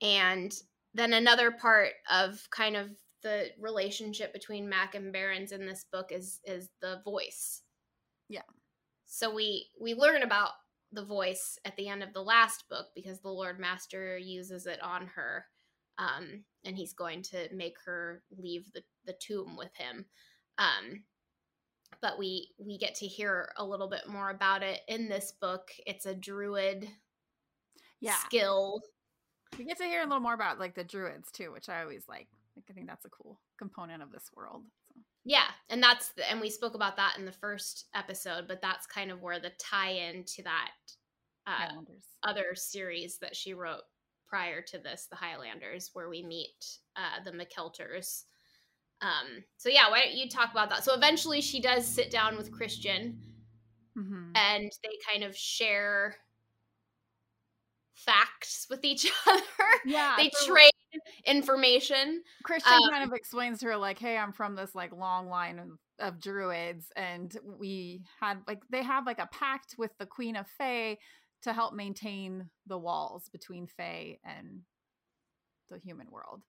and 0.02 0.52
then 0.92 1.12
another 1.12 1.50
part 1.50 1.90
of 2.10 2.46
kind 2.50 2.76
of 2.76 2.90
the 3.24 3.48
relationship 3.58 4.32
between 4.32 4.68
Mac 4.68 4.94
and 4.94 5.12
Barrons 5.12 5.50
in 5.50 5.66
this 5.66 5.84
book 5.90 6.12
is 6.12 6.38
is 6.44 6.68
the 6.80 7.00
voice. 7.04 7.62
Yeah. 8.28 8.42
So 9.06 9.34
we 9.34 9.66
we 9.80 9.94
learn 9.94 10.22
about 10.22 10.50
the 10.92 11.04
voice 11.04 11.58
at 11.64 11.74
the 11.76 11.88
end 11.88 12.04
of 12.04 12.12
the 12.12 12.22
last 12.22 12.68
book 12.68 12.86
because 12.94 13.18
the 13.20 13.30
Lord 13.30 13.58
Master 13.58 14.16
uses 14.16 14.66
it 14.66 14.80
on 14.80 15.08
her. 15.08 15.46
Um, 15.98 16.44
and 16.64 16.76
he's 16.76 16.92
going 16.92 17.22
to 17.22 17.48
make 17.54 17.76
her 17.84 18.22
leave 18.36 18.70
the, 18.72 18.82
the 19.04 19.14
tomb 19.14 19.56
with 19.56 19.74
him. 19.76 20.04
Um, 20.58 21.04
but 22.00 22.18
we 22.18 22.50
we 22.58 22.78
get 22.78 22.94
to 22.96 23.06
hear 23.06 23.52
a 23.56 23.64
little 23.64 23.88
bit 23.88 24.08
more 24.08 24.30
about 24.30 24.62
it 24.62 24.80
in 24.88 25.08
this 25.08 25.32
book. 25.40 25.70
It's 25.86 26.06
a 26.06 26.14
druid 26.14 26.88
Yeah. 28.00 28.16
skill. 28.16 28.82
We 29.58 29.64
get 29.64 29.78
to 29.78 29.84
hear 29.84 30.00
a 30.00 30.04
little 30.04 30.20
more 30.20 30.34
about 30.34 30.58
like 30.58 30.74
the 30.74 30.84
druids 30.84 31.30
too, 31.32 31.52
which 31.52 31.68
I 31.68 31.82
always 31.82 32.04
like. 32.08 32.28
Like 32.56 32.64
I 32.70 32.72
think 32.72 32.86
that's 32.86 33.04
a 33.04 33.10
cool 33.10 33.40
component 33.58 34.02
of 34.02 34.12
this 34.12 34.30
world. 34.34 34.62
So. 34.88 35.00
Yeah, 35.24 35.46
and 35.70 35.82
that's 35.82 36.10
the, 36.10 36.30
and 36.30 36.40
we 36.40 36.50
spoke 36.50 36.74
about 36.74 36.96
that 36.96 37.16
in 37.18 37.24
the 37.24 37.32
first 37.32 37.86
episode, 37.94 38.46
but 38.46 38.60
that's 38.62 38.86
kind 38.86 39.10
of 39.10 39.22
where 39.22 39.40
the 39.40 39.52
tie-in 39.58 40.24
to 40.24 40.42
that 40.44 40.70
uh, 41.46 41.68
other 42.22 42.54
series 42.54 43.18
that 43.18 43.34
she 43.36 43.54
wrote 43.54 43.82
prior 44.26 44.62
to 44.62 44.78
this, 44.78 45.06
the 45.10 45.16
Highlanders, 45.16 45.90
where 45.92 46.08
we 46.08 46.22
meet 46.22 46.78
uh, 46.96 47.22
the 47.24 47.32
MacKeltars. 47.32 48.24
Um, 49.00 49.44
so 49.56 49.68
yeah, 49.68 49.90
why 49.90 50.02
don't 50.02 50.14
you 50.14 50.28
talk 50.28 50.50
about 50.52 50.70
that? 50.70 50.84
So 50.84 50.94
eventually, 50.94 51.40
she 51.40 51.60
does 51.60 51.86
sit 51.86 52.10
down 52.10 52.36
with 52.36 52.52
Christian, 52.52 53.20
Mhm. 53.96 54.32
and 54.34 54.70
they 54.82 54.98
kind 55.08 55.22
of 55.24 55.36
share 55.36 56.16
facts 57.94 58.66
with 58.68 58.84
each 58.84 59.06
other. 59.26 59.42
Yeah, 59.84 60.14
they 60.16 60.30
so 60.32 60.46
trade 60.46 60.70
information. 61.26 62.22
Christian 62.42 62.72
um, 62.72 62.90
kind 62.90 63.04
of 63.04 63.12
explains 63.12 63.60
to 63.60 63.66
her 63.66 63.76
like, 63.76 63.98
"Hey, 63.98 64.16
I'm 64.16 64.32
from 64.32 64.54
this 64.54 64.74
like 64.74 64.92
long 64.92 65.28
line 65.28 65.58
of, 65.58 65.68
of 65.98 66.20
druids, 66.20 66.86
and 66.96 67.36
we 67.58 68.02
had 68.20 68.38
like 68.46 68.62
they 68.70 68.82
have 68.82 69.06
like 69.06 69.18
a 69.18 69.28
pact 69.32 69.74
with 69.78 69.92
the 69.98 70.06
Queen 70.06 70.36
of 70.36 70.46
Fae 70.58 70.98
to 71.42 71.52
help 71.52 71.74
maintain 71.74 72.48
the 72.66 72.78
walls 72.78 73.28
between 73.30 73.66
Fae 73.66 74.18
and 74.24 74.60
the 75.70 75.78
human 75.78 76.10
world, 76.10 76.42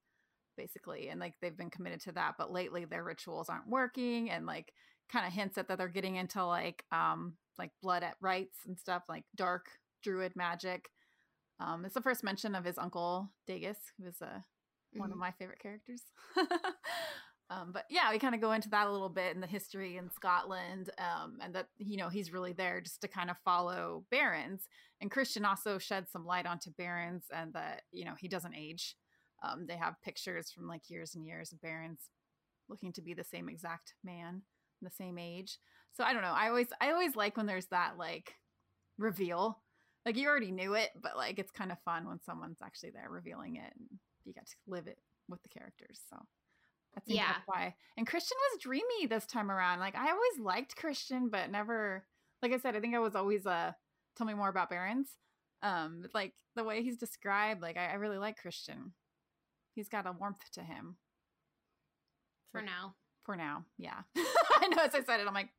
basically. 0.58 1.10
And 1.10 1.19
like 1.19 1.34
they've 1.41 1.58
been 1.58 1.69
committed 1.69 2.01
to 2.01 2.12
that, 2.13 2.36
but 2.38 2.51
lately 2.51 2.86
their 2.86 3.03
rituals 3.03 3.49
aren't 3.49 3.67
working, 3.69 4.29
and 4.29 4.45
like 4.45 4.73
kind 5.12 5.27
of 5.27 5.34
hints 5.34 5.58
at 5.58 5.67
that 5.67 5.77
they're 5.77 5.88
getting 5.88 6.15
into 6.15 6.43
like 6.43 6.84
um 6.91 7.36
like 7.60 7.71
blood 7.81 8.03
at 8.03 8.15
rites 8.21 8.60
and 8.65 8.77
stuff, 8.77 9.03
like 9.08 9.23
dark 9.36 9.67
druid 10.03 10.36
magic. 10.36 10.89
Um, 11.59 11.85
it's 11.85 11.93
the 11.93 12.01
first 12.01 12.23
mention 12.23 12.55
of 12.55 12.65
his 12.65 12.77
uncle 12.77 13.31
Dageus, 13.47 13.77
who 13.97 14.05
is 14.07 14.21
a 14.21 14.43
one 14.97 15.11
of 15.11 15.17
Mhm. 15.17 15.19
my 15.19 15.31
favorite 15.31 15.59
characters. 15.59 16.03
um, 17.49 17.71
but 17.71 17.85
yeah, 17.89 18.11
we 18.11 18.19
kind 18.19 18.33
of 18.35 18.41
go 18.41 18.53
into 18.53 18.69
that 18.69 18.87
a 18.87 18.91
little 18.91 19.09
bit 19.09 19.35
in 19.35 19.41
the 19.41 19.47
history 19.47 19.97
in 19.97 20.09
Scotland, 20.09 20.89
um, 20.97 21.37
and 21.41 21.53
that 21.55 21.69
you 21.77 21.97
know 21.97 22.09
he's 22.09 22.31
really 22.33 22.53
there 22.53 22.81
just 22.81 23.01
to 23.01 23.07
kind 23.07 23.29
of 23.29 23.37
follow 23.45 24.05
Barrons. 24.09 24.67
And 25.01 25.11
Christian 25.11 25.45
also 25.45 25.77
sheds 25.77 26.11
some 26.11 26.25
light 26.25 26.45
onto 26.45 26.71
Barrons, 26.71 27.25
and 27.33 27.53
that 27.53 27.83
you 27.91 28.05
know 28.05 28.15
he 28.17 28.27
doesn't 28.27 28.55
age. 28.55 28.95
Um, 29.43 29.65
they 29.67 29.77
have 29.77 30.01
pictures 30.01 30.51
from 30.51 30.67
like 30.67 30.89
years 30.89 31.15
and 31.15 31.25
years 31.25 31.51
of 31.53 31.61
Barrons 31.61 32.09
looking 32.67 32.91
to 32.93 33.01
be 33.01 33.13
the 33.13 33.23
same 33.23 33.47
exact 33.49 33.93
man, 34.03 34.41
the 34.81 34.89
same 34.89 35.17
age. 35.19 35.59
So 35.93 36.03
I 36.03 36.13
don't 36.13 36.23
know. 36.23 36.33
I 36.35 36.47
always 36.49 36.67
I 36.81 36.91
always 36.91 37.15
like 37.15 37.37
when 37.37 37.45
there's 37.45 37.67
that 37.67 37.97
like 37.97 38.35
reveal. 38.97 39.61
Like 40.05 40.17
you 40.17 40.27
already 40.27 40.51
knew 40.51 40.73
it, 40.75 40.91
but 41.01 41.17
like 41.17 41.39
it's 41.39 41.51
kind 41.51 41.71
of 41.71 41.79
fun 41.83 42.07
when 42.07 42.19
someone's 42.21 42.59
actually 42.63 42.91
there 42.91 43.09
revealing 43.09 43.55
it 43.55 43.73
and 43.77 43.99
you 44.23 44.33
get 44.33 44.45
to 44.47 44.55
live 44.67 44.87
it 44.87 44.99
with 45.27 45.41
the 45.43 45.49
characters. 45.49 45.99
So 46.09 46.17
that's 46.93 47.07
Yeah. 47.07 47.35
why. 47.47 47.75
And 47.97 48.05
Christian 48.05 48.37
was 48.51 48.61
dreamy 48.61 49.07
this 49.07 49.25
time 49.25 49.49
around. 49.51 49.79
Like 49.79 49.95
I 49.95 50.11
always 50.11 50.39
liked 50.39 50.75
Christian, 50.75 51.29
but 51.29 51.49
never 51.49 52.05
like 52.41 52.51
I 52.51 52.57
said, 52.57 52.75
I 52.75 52.79
think 52.79 52.93
I 52.95 52.99
was 52.99 53.15
always 53.15 53.45
uh 53.47 53.71
tell 54.15 54.27
me 54.27 54.33
more 54.33 54.49
about 54.49 54.69
Barrons. 54.69 55.09
Um, 55.63 56.03
like 56.13 56.33
the 56.55 56.63
way 56.63 56.83
he's 56.83 56.97
described, 56.97 57.61
like 57.61 57.77
I, 57.77 57.87
I 57.87 57.93
really 57.95 58.19
like 58.19 58.37
Christian. 58.37 58.93
He's 59.73 59.89
got 59.89 60.05
a 60.05 60.11
warmth 60.11 60.51
to 60.53 60.61
him 60.61 60.97
For 62.51 62.61
now, 62.61 62.95
for 63.23 63.35
now. 63.35 63.65
Yeah. 63.77 64.01
I 64.15 64.67
know 64.67 64.83
as 64.83 64.95
I 64.95 65.03
said 65.03 65.19
it, 65.19 65.27
I'm 65.27 65.33
like 65.33 65.49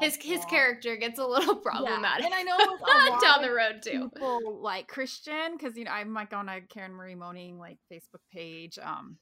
his 0.00 0.16
his 0.16 0.44
character 0.46 0.96
gets 0.96 1.18
a 1.18 1.26
little 1.26 1.56
problematic. 1.62 2.24
And 2.24 2.34
I 2.34 2.42
know 2.42 2.56
like, 2.80 3.08
a 3.08 3.10
lot 3.10 3.22
down 3.22 3.42
the 3.42 3.52
road 3.52 3.82
too. 3.82 4.10
people 4.10 4.60
like 4.60 4.88
Christian 4.88 5.56
because 5.56 5.76
you 5.76 5.84
know 5.84 5.90
I'm 5.90 6.14
like 6.14 6.32
on 6.32 6.48
a 6.48 6.60
Karen 6.60 6.92
Marie 6.92 7.14
Moning 7.14 7.58
like 7.58 7.78
Facebook 7.92 8.22
page, 8.32 8.78
um, 8.82 9.18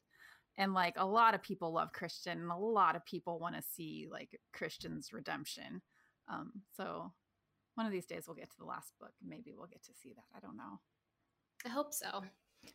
and 0.57 0.75
like 0.75 0.95
a 0.97 1.07
lot 1.07 1.35
of 1.35 1.43
people 1.43 1.73
love 1.73 1.93
Christian, 1.93 2.41
and 2.41 2.51
a 2.51 2.57
lot 2.57 2.97
of 2.97 3.05
people 3.05 3.39
want 3.39 3.57
to 3.57 3.63
see 3.63 4.09
like 4.11 4.39
Christian's 4.53 5.13
redemption. 5.13 5.83
Um, 6.29 6.53
so 6.77 7.13
one 7.75 7.87
of 7.87 7.93
these 7.93 8.07
days 8.07 8.25
we'll 8.27 8.37
get 8.37 8.51
to 8.51 8.59
the 8.59 8.65
last 8.65 8.93
book, 9.01 9.13
and 9.21 9.31
maybe 9.31 9.53
we'll 9.57 9.67
get 9.67 9.83
to 9.85 9.93
see 10.03 10.13
that. 10.15 10.37
I 10.37 10.41
don't 10.41 10.57
know. 10.57 10.81
I 11.65 11.69
hope 11.69 11.93
so. 11.93 12.23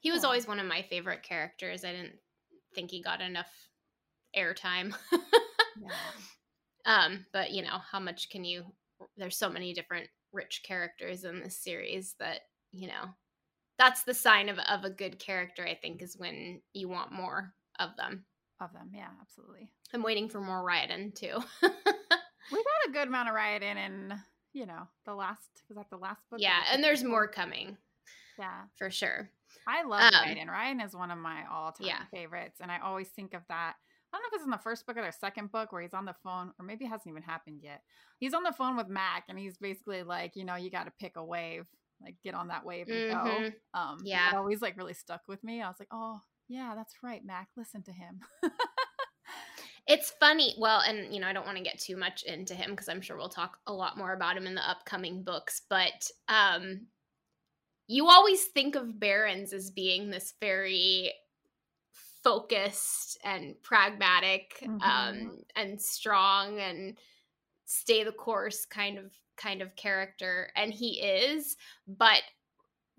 He 0.02 0.12
was 0.12 0.24
always 0.24 0.48
one 0.48 0.60
of 0.60 0.66
my 0.66 0.82
favorite 0.82 1.24
characters. 1.24 1.86
I 1.86 1.92
didn't 1.92 2.16
think 2.76 2.92
he 2.92 3.02
got 3.02 3.22
enough 3.22 3.50
airtime. 4.36 4.94
Yeah. 5.80 5.90
Um, 6.88 7.26
but 7.34 7.52
you 7.52 7.62
know, 7.62 7.78
how 7.92 8.00
much 8.00 8.30
can 8.30 8.44
you 8.44 8.66
there's 9.18 9.38
so 9.38 9.50
many 9.50 9.74
different 9.74 10.10
rich 10.34 10.64
characters 10.66 11.24
in 11.24 11.40
this 11.42 11.62
series 11.62 12.16
that, 12.20 12.42
you 12.72 12.88
know, 12.88 13.06
that's 13.78 14.04
the 14.04 14.14
sign 14.14 14.50
of 14.50 14.58
of 14.60 14.84
a 14.86 14.90
good 14.90 15.20
character, 15.20 15.64
I 15.66 15.76
think, 15.76 16.02
is 16.02 16.18
when 16.18 16.62
you 16.74 16.90
want 16.90 17.12
more 17.12 17.54
of 17.80 17.96
them. 17.98 18.26
Of 18.60 18.74
them, 18.74 18.90
yeah, 18.94 19.10
absolutely. 19.22 19.70
I'm 19.94 20.02
waiting 20.02 20.30
for 20.30 20.42
more 20.42 20.64
Ryodan 20.66 21.14
too. 21.14 21.38
We 22.52 22.58
got 22.64 22.90
a 22.90 22.92
good 22.94 23.08
amount 23.10 23.28
of 23.30 23.36
riot 23.36 23.62
in, 23.62 24.14
you 24.54 24.66
know, 24.66 24.88
the 25.06 25.14
last 25.14 25.62
was 25.68 25.76
that 25.76 25.90
the 25.90 25.98
last 25.98 26.22
book. 26.32 26.40
yeah, 26.42 26.64
and 26.72 26.82
there's 26.84 27.04
more 27.04 27.28
coming 27.28 27.78
Yeah, 28.40 28.64
for 28.78 28.90
sure. 28.90 29.30
I 29.68 29.84
love 29.84 30.14
Um, 30.14 30.22
Ryan. 30.24 30.48
Ryan 30.48 30.80
is 30.82 30.96
one 30.96 31.12
of 31.12 31.18
my 31.18 31.46
all-time 31.52 31.88
Yeah. 31.88 32.06
favorites, 32.10 32.62
and 32.62 32.72
I 32.72 32.80
always 32.80 33.10
think 33.10 33.34
of 33.34 33.42
that. 33.50 33.76
I 34.14 34.18
don't 34.18 34.24
know 34.24 34.28
if 34.28 34.34
it's 34.36 34.46
in 34.46 34.52
the 34.52 34.58
first 34.58 34.86
book 34.86 34.98
or 34.98 35.06
the 35.06 35.12
second 35.12 35.52
book 35.52 35.72
where 35.72 35.82
he's 35.82 35.94
on 35.94 36.06
the 36.06 36.16
phone, 36.24 36.52
or 36.60 36.66
maybe 36.66 36.86
it 36.86 36.90
hasn't 36.90 37.08
even 37.10 37.24
happened 37.24 37.60
yet. 37.62 37.82
He's 38.20 38.34
on 38.34 38.44
the 38.44 38.54
phone 38.54 38.78
with 38.78 38.88
Mac, 38.88 39.26
and 39.30 39.38
he's 39.38 39.58
basically 39.58 40.04
like, 40.04 40.36
you 40.36 40.46
know, 40.46 40.56
you 40.56 40.70
got 40.72 40.86
to 40.86 40.92
pick 41.00 41.18
a 41.18 41.24
wave, 41.26 41.66
like 42.02 42.16
get 42.24 42.34
on 42.34 42.48
that 42.48 42.66
wave 42.66 42.88
and 42.88 43.12
go. 43.12 43.16
Mhm. 43.18 43.54
Um, 43.74 44.00
Yeah. 44.04 44.30
it 44.30 44.36
always 44.36 44.62
like 44.62 44.78
really 44.78 44.94
stuck 44.94 45.22
with 45.28 45.44
me. 45.44 45.62
I 45.62 45.68
was 45.68 45.80
like, 45.80 45.90
oh 45.92 46.22
yeah, 46.48 46.74
that's 46.76 46.96
right, 47.04 47.24
Mac. 47.26 47.50
Listen 47.58 47.84
to 47.84 47.92
him. 47.92 48.22
It's 49.90 50.12
funny. 50.20 50.54
Well, 50.60 50.82
and 50.82 51.14
you 51.14 51.22
know, 51.22 51.28
I 51.28 51.34
don't 51.34 51.46
want 51.46 51.58
to 51.58 51.64
get 51.64 51.80
too 51.80 51.96
much 51.96 52.24
into 52.24 52.54
him 52.54 52.72
because 52.72 52.90
I'm 52.90 53.00
sure 53.00 53.16
we'll 53.16 53.30
talk 53.30 53.58
a 53.68 53.74
lot 53.74 53.98
more 53.98 54.12
about 54.12 54.36
him 54.36 54.46
in 54.46 54.54
the 54.54 54.70
upcoming 54.70 55.24
books. 55.24 55.62
But 55.70 56.12
um, 56.28 56.88
you 57.88 58.08
always 58.10 58.44
think 58.48 58.76
of 58.76 59.00
Barrons 59.00 59.54
as 59.54 59.72
being 59.72 60.10
this 60.10 60.34
very 60.42 61.14
focused 62.28 63.18
and 63.24 63.56
pragmatic 63.64 64.60
Mhm. 64.64 64.82
um, 64.84 65.44
and 65.56 65.82
strong 65.82 66.60
and 66.60 66.98
stay 67.66 68.04
the 68.04 68.12
course 68.12 68.66
kind 68.66 68.98
of 68.98 69.14
kind 69.38 69.62
of 69.62 69.76
character, 69.76 70.52
and 70.56 70.74
he 70.74 71.00
is. 71.02 71.56
But 71.88 72.24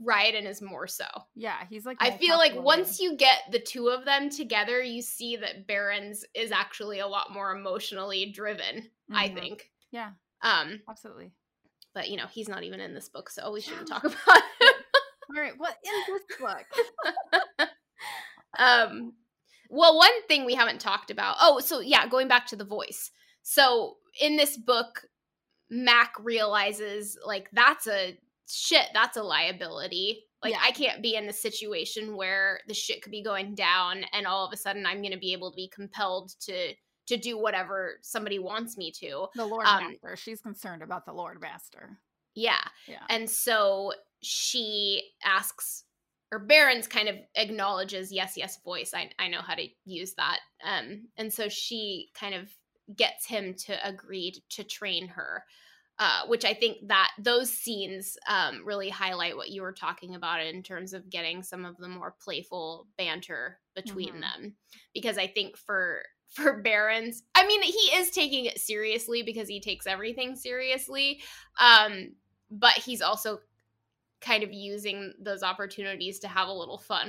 Ryodan 0.00 0.46
is 0.46 0.62
more 0.62 0.86
so. 0.86 1.06
yeah, 1.34 1.66
he's 1.68 1.84
like. 1.84 1.96
I 2.00 2.10
feel 2.10 2.36
like 2.36 2.52
calculated. 2.52 2.64
once 2.64 3.00
you 3.00 3.16
get 3.16 3.40
the 3.50 3.58
two 3.58 3.88
of 3.88 4.04
them 4.04 4.30
together, 4.30 4.80
you 4.80 5.02
see 5.02 5.36
that 5.36 5.66
Barrons 5.66 6.24
is 6.34 6.52
actually 6.52 7.00
a 7.00 7.06
lot 7.06 7.32
more 7.32 7.50
emotionally 7.52 8.26
driven, 8.32 8.90
I 9.10 9.28
Mhm. 9.28 9.34
think. 9.34 9.70
yeah, 9.90 10.12
Um, 10.42 10.80
absolutely. 10.88 11.32
but 11.94 12.08
you 12.08 12.16
know, 12.16 12.26
he's 12.28 12.48
not 12.48 12.62
even 12.62 12.78
in 12.80 12.94
this 12.94 13.08
book, 13.08 13.28
so 13.28 13.50
we 13.52 13.60
shouldn't 13.60 13.88
talk 13.88 14.04
about 14.04 14.42
him. 14.60 14.74
All 15.36 15.42
right, 15.42 15.58
what 15.58 15.76
in 15.84 16.14
this 16.14 16.38
book? 16.38 17.68
um 18.58 19.12
well, 19.70 19.96
one 19.96 20.22
thing 20.28 20.46
we 20.46 20.54
haven't 20.54 20.80
talked 20.80 21.10
about. 21.10 21.36
Oh, 21.40 21.60
so 21.60 21.80
yeah, 21.80 22.06
going 22.06 22.26
back 22.26 22.46
to 22.46 22.56
the 22.56 22.64
voice. 22.64 23.10
So 23.42 23.96
in 24.20 24.36
this 24.36 24.56
book, 24.56 25.02
Mac 25.70 26.14
realizes 26.18 27.18
like 27.24 27.48
that's 27.52 27.86
a 27.86 28.18
shit, 28.48 28.86
that's 28.94 29.18
a 29.18 29.22
liability. 29.22 30.24
Like 30.42 30.52
Yeah. 30.52 30.60
I 30.62 30.70
can't 30.70 31.02
be 31.02 31.16
in 31.16 31.26
the 31.26 31.32
situation 31.32 32.16
where 32.16 32.60
the 32.66 32.72
shit 32.74 33.02
could 33.02 33.12
be 33.12 33.22
going 33.22 33.54
down 33.54 34.04
and 34.12 34.26
all 34.26 34.46
of 34.46 34.52
a 34.52 34.56
sudden 34.56 34.86
I'm 34.86 35.02
going 35.02 35.12
to 35.12 35.18
be 35.18 35.32
able 35.34 35.50
to 35.50 35.56
be 35.56 35.68
compelled 35.68 36.32
to 36.40 36.72
to 37.08 37.16
do 37.16 37.38
whatever 37.38 37.98
somebody 38.02 38.38
wants 38.38 38.76
me 38.76 38.90
to. 38.92 39.26
The 39.34 39.44
Lord 39.44 39.66
Um, 39.66 39.88
Master. 39.88 40.16
She's 40.16 40.40
concerned 40.42 40.82
about 40.82 41.06
the 41.06 41.12
Lord 41.12 41.40
Master. 41.40 41.98
Yeah. 42.34 42.60
Yeah. 42.86 43.02
And 43.08 43.28
so 43.28 43.92
she 44.22 45.10
asks 45.24 45.84
or 46.30 46.38
Barrons 46.40 46.86
kind 46.86 47.08
of 47.08 47.16
acknowledges 47.34 48.12
yes, 48.12 48.34
yes 48.36 48.58
voice. 48.62 48.92
I 48.94 49.10
I 49.18 49.28
know 49.28 49.40
how 49.40 49.54
to 49.54 49.68
use 49.84 50.14
that. 50.14 50.40
Um 50.64 51.08
and 51.16 51.32
so 51.32 51.48
she 51.48 52.10
kind 52.14 52.34
of 52.34 52.50
gets 52.94 53.26
him 53.26 53.54
to 53.54 53.86
agree 53.86 54.32
to 54.50 54.64
train 54.64 55.08
her. 55.08 55.44
Uh, 56.00 56.24
which 56.28 56.44
I 56.44 56.54
think 56.54 56.86
that 56.86 57.10
those 57.18 57.52
scenes 57.52 58.16
um, 58.28 58.64
really 58.64 58.88
highlight 58.88 59.36
what 59.36 59.48
you 59.48 59.62
were 59.62 59.72
talking 59.72 60.14
about 60.14 60.40
in 60.46 60.62
terms 60.62 60.92
of 60.92 61.10
getting 61.10 61.42
some 61.42 61.64
of 61.64 61.76
the 61.76 61.88
more 61.88 62.14
playful 62.22 62.86
banter 62.96 63.58
between 63.74 64.14
Mhm. 64.14 64.20
them. 64.20 64.56
Because 64.94 65.18
I 65.18 65.26
think 65.26 65.56
for 65.56 66.04
for 66.28 66.62
Barrons, 66.62 67.24
I 67.34 67.44
mean, 67.48 67.62
he 67.62 67.72
is 67.96 68.10
taking 68.10 68.44
it 68.44 68.60
seriously 68.60 69.22
because 69.24 69.48
he 69.48 69.60
takes 69.60 69.88
everything 69.88 70.36
seriously. 70.36 71.20
Um, 71.58 72.14
but 72.50 72.74
he's 72.74 73.02
also 73.02 73.40
kind 74.20 74.42
of 74.42 74.52
using 74.52 75.12
those 75.18 75.42
opportunities 75.42 76.18
to 76.20 76.28
have 76.28 76.48
a 76.48 76.52
little 76.52 76.78
fun 76.78 77.06